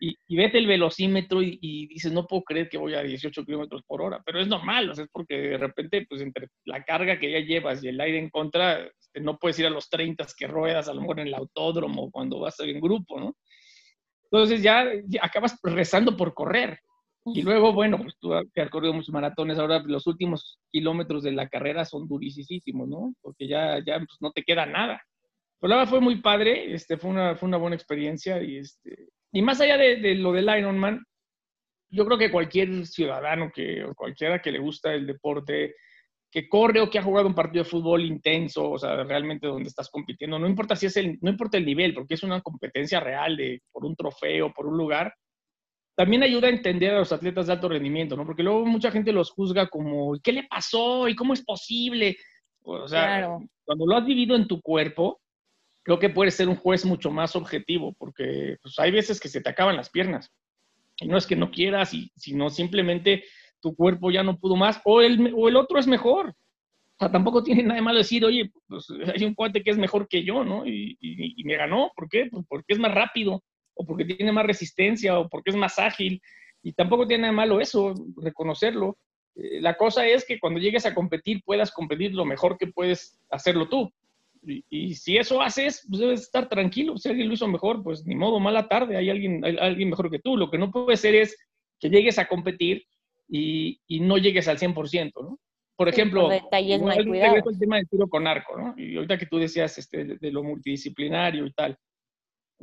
Y, 0.00 0.14
y, 0.26 0.36
vete 0.36 0.58
el 0.58 0.66
velocímetro 0.66 1.40
y, 1.40 1.86
dices, 1.86 2.12
no 2.12 2.26
puedo 2.26 2.42
creer 2.42 2.68
que 2.68 2.76
voy 2.76 2.92
a 2.92 3.02
18 3.02 3.42
kilómetros 3.42 3.82
por 3.86 4.02
hora, 4.02 4.20
pero 4.26 4.38
es 4.38 4.46
normal, 4.46 4.90
o 4.90 4.94
sea, 4.94 5.04
es 5.04 5.10
porque 5.10 5.34
de 5.34 5.56
repente, 5.56 6.04
pues 6.06 6.20
entre 6.20 6.48
la 6.66 6.84
carga 6.84 7.18
que 7.18 7.30
ya 7.30 7.38
llevas 7.38 7.82
y 7.82 7.88
el 7.88 7.98
aire 7.98 8.18
en 8.18 8.28
contra, 8.28 8.82
este, 8.82 9.20
no 9.20 9.38
puedes 9.38 9.58
ir 9.60 9.66
a 9.66 9.70
los 9.70 9.88
30 9.88 10.26
que 10.36 10.46
ruedas, 10.46 10.88
a 10.88 10.92
lo 10.92 11.00
mejor 11.00 11.20
en 11.20 11.28
el 11.28 11.34
autódromo, 11.34 12.10
cuando 12.10 12.38
vas 12.38 12.60
en 12.60 12.82
grupo, 12.82 13.18
¿no? 13.18 13.34
Entonces 14.30 14.62
ya, 14.62 14.84
ya 15.06 15.20
acabas 15.22 15.58
rezando 15.62 16.14
por 16.18 16.34
correr. 16.34 16.80
Y 17.26 17.42
luego, 17.42 17.72
bueno, 17.72 17.98
pues 17.98 18.14
tú 18.18 18.34
has 18.34 18.44
corrido 18.70 18.92
muchos 18.92 19.12
maratones, 19.12 19.58
ahora 19.58 19.82
los 19.86 20.06
últimos 20.06 20.58
kilómetros 20.70 21.22
de 21.22 21.32
la 21.32 21.48
carrera 21.48 21.84
son 21.86 22.06
durísimos, 22.06 22.86
¿no? 22.86 23.14
Porque 23.22 23.48
ya, 23.48 23.78
ya 23.78 23.98
pues, 23.98 24.18
no 24.20 24.30
te 24.30 24.42
queda 24.42 24.66
nada. 24.66 25.02
Pero 25.58 25.70
la 25.70 25.76
verdad 25.76 25.90
fue 25.90 26.00
muy 26.00 26.20
padre, 26.20 26.74
este, 26.74 26.98
fue, 26.98 27.10
una, 27.10 27.34
fue 27.36 27.48
una 27.48 27.56
buena 27.56 27.76
experiencia 27.76 28.42
y, 28.42 28.58
este, 28.58 29.08
y 29.32 29.40
más 29.40 29.58
allá 29.60 29.78
de, 29.78 29.96
de 29.96 30.16
lo 30.16 30.32
del 30.32 30.54
Ironman, 30.54 31.02
yo 31.88 32.04
creo 32.04 32.18
que 32.18 32.30
cualquier 32.30 32.86
ciudadano 32.86 33.50
que, 33.54 33.84
o 33.84 33.94
cualquiera 33.94 34.42
que 34.42 34.52
le 34.52 34.58
gusta 34.58 34.92
el 34.92 35.06
deporte, 35.06 35.76
que 36.30 36.48
corre 36.48 36.80
o 36.80 36.90
que 36.90 36.98
ha 36.98 37.02
jugado 37.02 37.28
un 37.28 37.34
partido 37.34 37.62
de 37.62 37.70
fútbol 37.70 38.04
intenso, 38.04 38.72
o 38.72 38.78
sea, 38.78 39.02
realmente 39.04 39.46
donde 39.46 39.68
estás 39.68 39.88
compitiendo, 39.88 40.38
no 40.38 40.48
importa 40.48 40.74
si 40.74 40.86
es 40.86 40.96
el, 40.96 41.16
no 41.22 41.30
importa 41.30 41.56
el 41.56 41.64
nivel, 41.64 41.94
porque 41.94 42.14
es 42.14 42.22
una 42.24 42.42
competencia 42.42 42.98
real 43.00 43.36
de, 43.36 43.62
por 43.72 43.86
un 43.86 43.94
trofeo, 43.94 44.52
por 44.52 44.66
un 44.66 44.76
lugar, 44.76 45.14
también 45.94 46.22
ayuda 46.22 46.48
a 46.48 46.50
entender 46.50 46.92
a 46.92 46.98
los 46.98 47.12
atletas 47.12 47.46
de 47.46 47.52
alto 47.52 47.68
rendimiento, 47.68 48.16
¿no? 48.16 48.26
Porque 48.26 48.42
luego 48.42 48.66
mucha 48.66 48.90
gente 48.90 49.12
los 49.12 49.30
juzga 49.30 49.68
como, 49.68 50.18
¿qué 50.22 50.32
le 50.32 50.44
pasó? 50.44 51.08
¿Y 51.08 51.14
cómo 51.14 51.34
es 51.34 51.44
posible? 51.44 52.16
O 52.62 52.88
sea, 52.88 53.38
cuando 53.64 53.86
lo 53.86 53.96
has 53.96 54.04
vivido 54.04 54.34
en 54.34 54.48
tu 54.48 54.60
cuerpo, 54.60 55.20
creo 55.84 55.98
que 55.98 56.08
puedes 56.08 56.34
ser 56.34 56.48
un 56.48 56.56
juez 56.56 56.84
mucho 56.84 57.10
más 57.10 57.36
objetivo, 57.36 57.94
porque 57.98 58.56
pues, 58.62 58.78
hay 58.78 58.90
veces 58.90 59.20
que 59.20 59.28
se 59.28 59.40
te 59.40 59.50
acaban 59.50 59.76
las 59.76 59.90
piernas. 59.90 60.32
Y 60.98 61.06
no 61.06 61.16
es 61.16 61.26
que 61.26 61.36
no 61.36 61.50
quieras, 61.50 61.92
sino 62.16 62.50
simplemente 62.50 63.24
tu 63.60 63.74
cuerpo 63.74 64.10
ya 64.10 64.22
no 64.22 64.38
pudo 64.38 64.56
más, 64.56 64.80
o 64.84 65.00
el, 65.00 65.32
o 65.36 65.48
el 65.48 65.56
otro 65.56 65.78
es 65.78 65.86
mejor. 65.86 66.30
O 66.30 66.96
sea, 66.98 67.10
tampoco 67.10 67.42
tiene 67.42 67.62
nada 67.62 67.76
de 67.76 67.82
malo 67.82 67.98
decir, 67.98 68.24
oye, 68.24 68.50
pues 68.66 68.88
hay 69.14 69.24
un 69.24 69.34
cuate 69.34 69.62
que 69.62 69.70
es 69.70 69.78
mejor 69.78 70.08
que 70.08 70.24
yo, 70.24 70.44
¿no? 70.44 70.66
Y, 70.66 70.96
y 71.00 71.44
me 71.44 71.56
ganó, 71.56 71.90
¿por 71.94 72.08
qué? 72.08 72.28
Pues 72.30 72.44
porque 72.48 72.72
es 72.72 72.78
más 72.78 72.94
rápido 72.94 73.42
o 73.74 73.84
porque 73.84 74.04
tiene 74.04 74.32
más 74.32 74.46
resistencia, 74.46 75.18
o 75.18 75.28
porque 75.28 75.50
es 75.50 75.56
más 75.56 75.78
ágil. 75.78 76.20
Y 76.62 76.72
tampoco 76.72 77.06
tiene 77.06 77.22
nada 77.22 77.32
de 77.32 77.36
malo 77.36 77.60
eso, 77.60 77.94
reconocerlo. 78.16 78.96
Eh, 79.36 79.60
la 79.60 79.76
cosa 79.76 80.06
es 80.06 80.24
que 80.24 80.38
cuando 80.38 80.60
llegues 80.60 80.86
a 80.86 80.94
competir 80.94 81.42
puedas 81.44 81.70
competir 81.72 82.14
lo 82.14 82.24
mejor 82.24 82.56
que 82.56 82.68
puedes 82.68 83.18
hacerlo 83.30 83.68
tú. 83.68 83.92
Y, 84.46 84.94
si 84.94 85.16
eso 85.16 85.40
haces, 85.40 85.86
pues 85.88 86.00
debes 86.00 86.20
estar 86.20 86.48
tranquilo. 86.50 86.98
Si 86.98 87.08
alguien 87.08 87.28
lo 87.28 87.34
hizo 87.34 87.48
mejor, 87.48 87.82
pues 87.82 88.04
ni 88.04 88.14
modo, 88.14 88.38
mala 88.40 88.68
tarde, 88.68 88.96
hay 88.96 89.08
alguien, 89.08 89.42
hay 89.42 89.56
alguien 89.58 89.88
mejor 89.88 90.10
que 90.10 90.18
tú. 90.18 90.36
Lo 90.36 90.50
que 90.50 90.58
no 90.58 90.70
puede 90.70 90.98
ser 90.98 91.14
es 91.14 91.36
que 91.80 91.88
llegues 91.88 92.18
a 92.18 92.28
competir 92.28 92.84
y, 93.26 93.80
y 93.86 94.00
no 94.00 94.18
llegues 94.18 94.46
al 94.48 94.58
100%, 94.58 95.12
¿no? 95.22 95.38
Por 95.76 95.88
ejemplo, 95.88 96.28
detalles 96.28 96.80
el 96.80 97.58
tema 97.58 97.76
del 97.76 97.88
tiro 97.88 98.08
con 98.08 98.26
arco, 98.26 98.56
¿no? 98.56 98.74
Y 98.76 98.94
ahorita 98.94 99.18
que 99.18 99.26
tú 99.26 99.38
decías 99.38 99.76
este, 99.76 100.04
de, 100.04 100.30
lo 100.30 100.44
multidisciplinario 100.44 101.46
y 101.46 101.52
tal, 101.52 101.76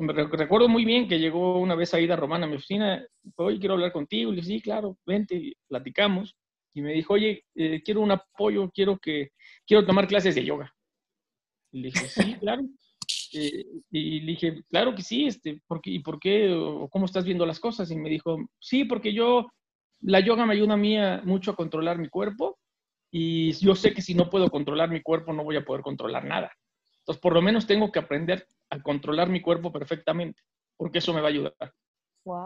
recuerdo 0.08 0.68
muy 0.68 0.86
bien 0.86 1.08
que 1.08 1.20
llegó 1.20 1.60
una 1.60 1.76
vez 1.76 1.94
Aida 1.94 2.16
Romana 2.16 2.46
a 2.46 2.50
mi 2.50 2.56
oficina, 2.56 3.06
hoy 3.36 3.60
quiero 3.60 3.76
hablar 3.76 3.92
contigo, 3.92 4.32
le 4.32 4.38
dije, 4.38 4.48
sí, 4.48 4.62
claro, 4.62 4.98
vente, 5.06 5.54
platicamos, 5.68 6.36
y 6.74 6.82
me 6.82 6.94
dijo, 6.94 7.14
oye, 7.14 7.46
eh, 7.56 7.82
quiero 7.84 8.02
un 8.02 8.12
apoyo, 8.12 8.70
quiero 8.72 8.98
que, 8.98 9.32
quiero 9.66 9.86
tomar 9.86 10.08
clases 10.08 10.36
de 10.36 10.46
yoga. 10.46 10.74
Y 11.72 11.82
le 11.82 11.88
dije, 11.88 12.08
sí, 12.08 12.36
claro. 12.40 12.64
Eh, 13.34 13.66
y 13.92 14.20
le 14.22 14.32
dije, 14.32 14.64
claro 14.70 14.96
que 14.96 15.02
sí, 15.02 15.26
este, 15.26 15.62
¿por 15.68 15.82
qué, 15.82 15.92
¿y 15.92 16.00
por 16.00 16.20
qué, 16.20 16.52
o 16.54 16.90
cómo 16.90 17.06
estás 17.06 17.26
viendo 17.26 17.46
las 17.46 17.60
cosas? 17.60 17.92
Y 17.92 17.96
me 17.96 18.10
dijo, 18.10 18.38
sí, 18.60 18.86
porque 18.86 19.14
yo, 19.14 19.48
la 20.02 20.20
yoga 20.20 20.46
me 20.46 20.54
ayuda 20.54 20.74
a 20.74 20.78
mí 20.78 20.96
mucho 21.24 21.52
a 21.52 21.56
controlar 21.56 21.98
mi 21.98 22.10
cuerpo, 22.10 22.58
y 23.12 23.52
yo 23.54 23.76
sé 23.76 23.94
que 23.94 24.02
si 24.02 24.14
no 24.14 24.30
puedo 24.30 24.50
controlar 24.50 24.90
mi 24.90 25.02
cuerpo, 25.02 25.34
no 25.34 25.44
voy 25.44 25.58
a 25.58 25.66
poder 25.66 25.82
controlar 25.82 26.24
nada. 26.24 26.52
Entonces, 27.02 27.22
por 27.22 27.34
lo 27.34 27.42
menos 27.42 27.66
tengo 27.66 27.92
que 27.92 28.00
aprender 28.00 28.48
a 28.70 28.82
controlar 28.82 29.30
mi 29.30 29.42
cuerpo 29.42 29.72
perfectamente, 29.72 30.42
porque 30.78 31.00
eso 31.00 31.14
me 31.14 31.22
va 31.22 31.28
a 31.28 31.32
ayudar. 31.32 31.54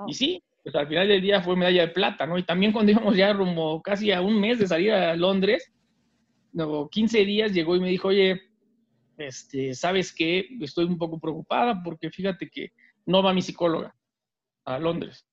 Y 0.07 0.13
sí, 0.13 0.43
pues 0.63 0.73
al 0.75 0.87
final 0.87 1.07
del 1.07 1.21
día 1.21 1.41
fue 1.41 1.55
medalla 1.55 1.81
de 1.81 1.93
plata, 1.93 2.25
¿no? 2.25 2.37
Y 2.37 2.43
también 2.43 2.71
cuando 2.71 2.91
íbamos 2.91 3.15
ya 3.17 3.33
rumbo 3.33 3.81
casi 3.81 4.11
a 4.11 4.21
un 4.21 4.39
mes 4.39 4.59
de 4.59 4.67
salir 4.67 4.93
a 4.93 5.15
Londres, 5.15 5.71
no, 6.53 6.87
15 6.89 7.25
días 7.25 7.53
llegó 7.53 7.75
y 7.75 7.81
me 7.81 7.89
dijo, 7.89 8.07
oye, 8.07 8.41
este, 9.17 9.73
¿sabes 9.75 10.13
qué? 10.15 10.47
Estoy 10.61 10.85
un 10.85 10.97
poco 10.97 11.19
preocupada 11.19 11.81
porque 11.83 12.09
fíjate 12.09 12.49
que 12.49 12.71
no 13.05 13.21
va 13.21 13.33
mi 13.33 13.41
psicóloga 13.41 13.93
a 14.63 14.79
Londres. 14.79 15.27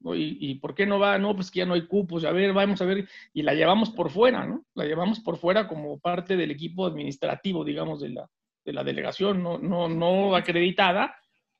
¿Y, 0.00 0.50
¿Y, 0.50 0.54
por 0.56 0.74
qué 0.74 0.86
no 0.86 0.98
va? 0.98 1.18
No, 1.18 1.34
pues 1.34 1.50
que 1.50 1.58
ya 1.58 1.66
no 1.66 1.74
hay 1.74 1.86
cupos. 1.86 2.24
A 2.24 2.30
ver, 2.30 2.52
vamos 2.52 2.80
a 2.80 2.84
ver. 2.84 3.08
Y 3.32 3.42
la 3.42 3.54
llevamos 3.54 3.90
por 3.90 4.10
fuera, 4.10 4.46
¿no? 4.46 4.64
La 4.74 4.84
llevamos 4.84 5.18
por 5.20 5.38
fuera 5.38 5.66
como 5.66 5.98
parte 5.98 6.36
del 6.36 6.52
equipo 6.52 6.86
administrativo, 6.86 7.64
digamos, 7.64 8.00
de 8.00 8.10
la, 8.10 8.30
de 8.68 8.74
la 8.74 8.84
delegación, 8.84 9.42
no, 9.42 9.58
no, 9.58 9.88
no 9.88 10.36
acreditada, 10.36 11.14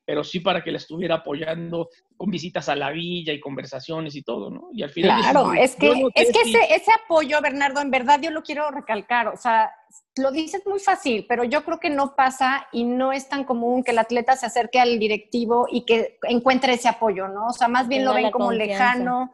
pero 0.05 0.23
sí 0.23 0.39
para 0.39 0.63
que 0.63 0.71
la 0.71 0.77
estuviera 0.77 1.15
apoyando 1.15 1.89
con 2.15 2.29
visitas 2.31 2.69
a 2.69 2.75
la 2.75 2.91
villa 2.91 3.33
y 3.33 3.39
conversaciones 3.39 4.15
y 4.15 4.23
todo, 4.23 4.49
¿no? 4.49 4.69
Y 4.71 4.83
al 4.83 4.89
final... 4.89 5.21
Claro, 5.21 5.53
es 5.53 5.75
que, 5.75 5.91
es 6.15 6.31
que 6.31 6.41
ese, 6.41 6.73
ese 6.73 6.91
apoyo, 6.91 7.41
Bernardo, 7.41 7.81
en 7.81 7.91
verdad 7.91 8.19
yo 8.21 8.31
lo 8.31 8.41
quiero 8.41 8.71
recalcar, 8.71 9.27
o 9.27 9.37
sea, 9.37 9.71
lo 10.17 10.31
dices 10.31 10.63
muy 10.65 10.79
fácil, 10.79 11.25
pero 11.27 11.43
yo 11.43 11.63
creo 11.63 11.79
que 11.79 11.89
no 11.89 12.15
pasa 12.15 12.67
y 12.71 12.83
no 12.83 13.11
es 13.11 13.27
tan 13.27 13.43
común 13.43 13.83
que 13.83 13.91
el 13.91 13.99
atleta 13.99 14.35
se 14.35 14.45
acerque 14.45 14.79
al 14.79 14.99
directivo 14.99 15.67
y 15.71 15.85
que 15.85 16.17
encuentre 16.23 16.73
ese 16.73 16.89
apoyo, 16.89 17.27
¿no? 17.27 17.47
O 17.47 17.53
sea, 17.53 17.67
más 17.67 17.87
bien 17.87 18.05
lo 18.05 18.13
ven 18.13 18.31
como 18.31 18.51
lejano 18.51 19.31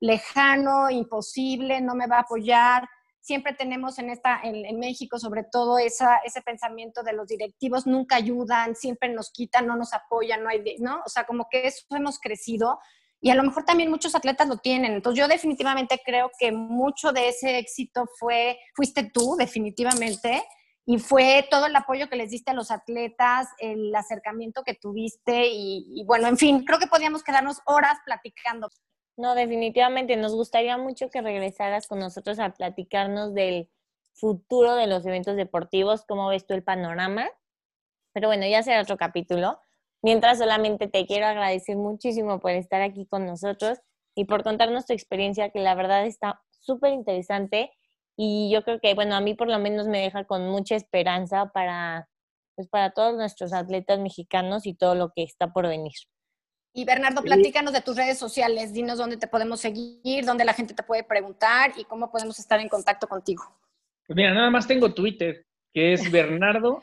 lejano, 0.00 0.90
imposible, 0.90 1.80
no 1.80 1.94
me 1.94 2.06
va 2.06 2.16
a 2.16 2.20
apoyar. 2.20 2.88
Siempre 3.20 3.52
tenemos 3.54 3.98
en, 3.98 4.10
esta, 4.10 4.40
en, 4.42 4.78
México, 4.78 5.18
sobre 5.18 5.44
todo, 5.44 5.78
esa, 5.78 6.16
ese 6.24 6.40
pensamiento 6.40 7.02
de 7.02 7.12
los 7.12 7.28
directivos 7.28 7.86
nunca 7.86 8.16
ayudan, 8.16 8.74
siempre 8.74 9.08
nos 9.10 9.30
quitan, 9.30 9.66
no 9.66 9.76
nos 9.76 9.92
apoyan, 9.92 10.42
no 10.42 10.48
hay, 10.48 10.76
¿no? 10.78 11.02
O 11.04 11.08
sea, 11.08 11.24
como 11.24 11.46
que 11.50 11.66
eso 11.66 11.84
hemos 11.90 12.18
crecido 12.18 12.78
y 13.20 13.30
a 13.30 13.34
lo 13.34 13.42
mejor 13.42 13.64
también 13.64 13.90
muchos 13.90 14.14
atletas 14.14 14.48
lo 14.48 14.56
tienen. 14.56 14.94
Entonces 14.94 15.18
yo 15.18 15.28
definitivamente 15.28 16.00
creo 16.04 16.30
que 16.38 16.52
mucho 16.52 17.12
de 17.12 17.28
ese 17.28 17.58
éxito 17.58 18.08
fue, 18.18 18.58
fuiste 18.74 19.04
tú, 19.04 19.36
definitivamente, 19.36 20.42
y 20.86 20.98
fue 20.98 21.46
todo 21.50 21.66
el 21.66 21.76
apoyo 21.76 22.08
que 22.08 22.16
les 22.16 22.30
diste 22.30 22.50
a 22.50 22.54
los 22.54 22.70
atletas, 22.70 23.48
el 23.58 23.94
acercamiento 23.94 24.62
que 24.64 24.74
tuviste 24.74 25.48
y, 25.48 26.02
bueno, 26.06 26.26
en 26.26 26.38
fin, 26.38 26.64
creo 26.64 26.78
que 26.78 26.86
podíamos 26.86 27.22
quedarnos 27.22 27.58
horas 27.66 27.98
platicando. 28.04 28.70
No, 29.16 29.34
definitivamente, 29.34 30.16
nos 30.16 30.34
gustaría 30.34 30.78
mucho 30.78 31.10
que 31.10 31.20
regresaras 31.20 31.86
con 31.86 31.98
nosotros 31.98 32.38
a 32.38 32.50
platicarnos 32.50 33.34
del 33.34 33.68
futuro 34.14 34.74
de 34.74 34.86
los 34.86 35.04
eventos 35.06 35.36
deportivos, 35.36 36.04
cómo 36.06 36.28
ves 36.28 36.46
tú 36.46 36.54
el 36.54 36.62
panorama. 36.62 37.28
Pero 38.12 38.28
bueno, 38.28 38.46
ya 38.46 38.62
será 38.62 38.82
otro 38.82 38.96
capítulo. 38.96 39.60
Mientras 40.02 40.38
solamente 40.38 40.88
te 40.88 41.06
quiero 41.06 41.26
agradecer 41.26 41.76
muchísimo 41.76 42.40
por 42.40 42.52
estar 42.52 42.82
aquí 42.82 43.06
con 43.06 43.26
nosotros 43.26 43.78
y 44.14 44.24
por 44.24 44.42
contarnos 44.42 44.86
tu 44.86 44.92
experiencia, 44.94 45.50
que 45.50 45.60
la 45.60 45.74
verdad 45.74 46.06
está 46.06 46.42
súper 46.50 46.92
interesante 46.92 47.72
y 48.16 48.50
yo 48.52 48.62
creo 48.62 48.80
que, 48.80 48.94
bueno, 48.94 49.14
a 49.14 49.20
mí 49.20 49.34
por 49.34 49.48
lo 49.48 49.58
menos 49.58 49.86
me 49.88 50.00
deja 50.00 50.24
con 50.24 50.48
mucha 50.50 50.76
esperanza 50.76 51.50
para, 51.52 52.08
pues 52.56 52.68
para 52.68 52.92
todos 52.92 53.14
nuestros 53.16 53.52
atletas 53.52 53.98
mexicanos 54.00 54.66
y 54.66 54.74
todo 54.74 54.94
lo 54.94 55.12
que 55.12 55.22
está 55.22 55.52
por 55.52 55.68
venir. 55.68 55.92
Y 56.72 56.84
Bernardo, 56.84 57.22
platícanos 57.22 57.72
de 57.72 57.80
tus 57.80 57.96
redes 57.96 58.18
sociales, 58.18 58.72
dinos 58.72 58.98
dónde 58.98 59.16
te 59.16 59.26
podemos 59.26 59.60
seguir, 59.60 60.24
dónde 60.24 60.44
la 60.44 60.54
gente 60.54 60.72
te 60.72 60.82
puede 60.82 61.02
preguntar 61.02 61.72
y 61.76 61.84
cómo 61.84 62.10
podemos 62.10 62.38
estar 62.38 62.60
en 62.60 62.68
contacto 62.68 63.08
contigo. 63.08 63.42
Pues 64.06 64.16
mira, 64.16 64.32
nada 64.32 64.50
más 64.50 64.68
tengo 64.68 64.94
Twitter, 64.94 65.44
que 65.72 65.92
es 65.92 66.00
Bernardo 66.12 66.80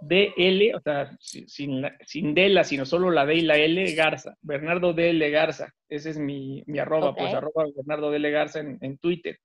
DL, 0.00 0.74
o 0.74 0.80
sea, 0.80 1.16
sin, 1.20 1.82
sin 2.06 2.34
D 2.34 2.48
la, 2.48 2.64
sino 2.64 2.86
solo 2.86 3.10
la 3.10 3.26
D 3.26 3.36
y 3.36 3.40
la 3.42 3.56
L, 3.56 3.92
Garza. 3.94 4.34
Bernardo 4.40 4.92
DL 4.92 5.30
Garza. 5.30 5.72
Ese 5.88 6.10
es 6.10 6.18
mi, 6.18 6.62
mi 6.66 6.78
arroba, 6.78 7.14
pues 7.14 7.32
arroba 7.34 7.64
Bernardo 7.74 8.10
DL 8.10 8.30
Garza 8.30 8.60
en, 8.60 8.78
en 8.80 8.98
Twitter. 8.98 9.38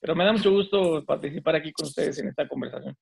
Pero 0.00 0.14
me 0.14 0.24
da 0.24 0.32
mucho 0.32 0.50
gusto 0.50 1.04
participar 1.04 1.56
aquí 1.56 1.72
con 1.72 1.86
ustedes 1.86 2.18
en 2.18 2.28
esta 2.28 2.46
conversación. 2.46 2.94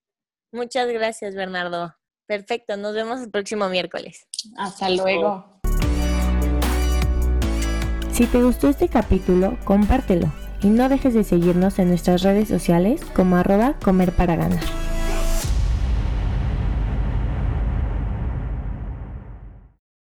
Muchas 0.53 0.89
gracias, 0.93 1.35
Bernardo. 1.35 1.95
Perfecto, 2.27 2.77
nos 2.77 2.95
vemos 2.95 3.21
el 3.23 3.31
próximo 3.31 3.69
miércoles. 3.69 4.29
Hasta 4.57 4.89
luego. 4.89 5.61
Si 8.13 8.27
te 8.27 8.43
gustó 8.43 8.69
este 8.69 8.89
capítulo, 8.89 9.57
compártelo 9.65 10.31
y 10.63 10.69
no 10.69 10.91
dejes 10.91 11.15
de 11.15 11.25
seguirnos 11.25 11.79
en 11.79 11.89
nuestras 11.89 12.23
redes 12.23 12.47
sociales 12.47 13.01
como 13.15 13.37
arroba 13.37 13.75
comer 13.83 14.13
para 14.13 14.37
ganar. 14.37 14.82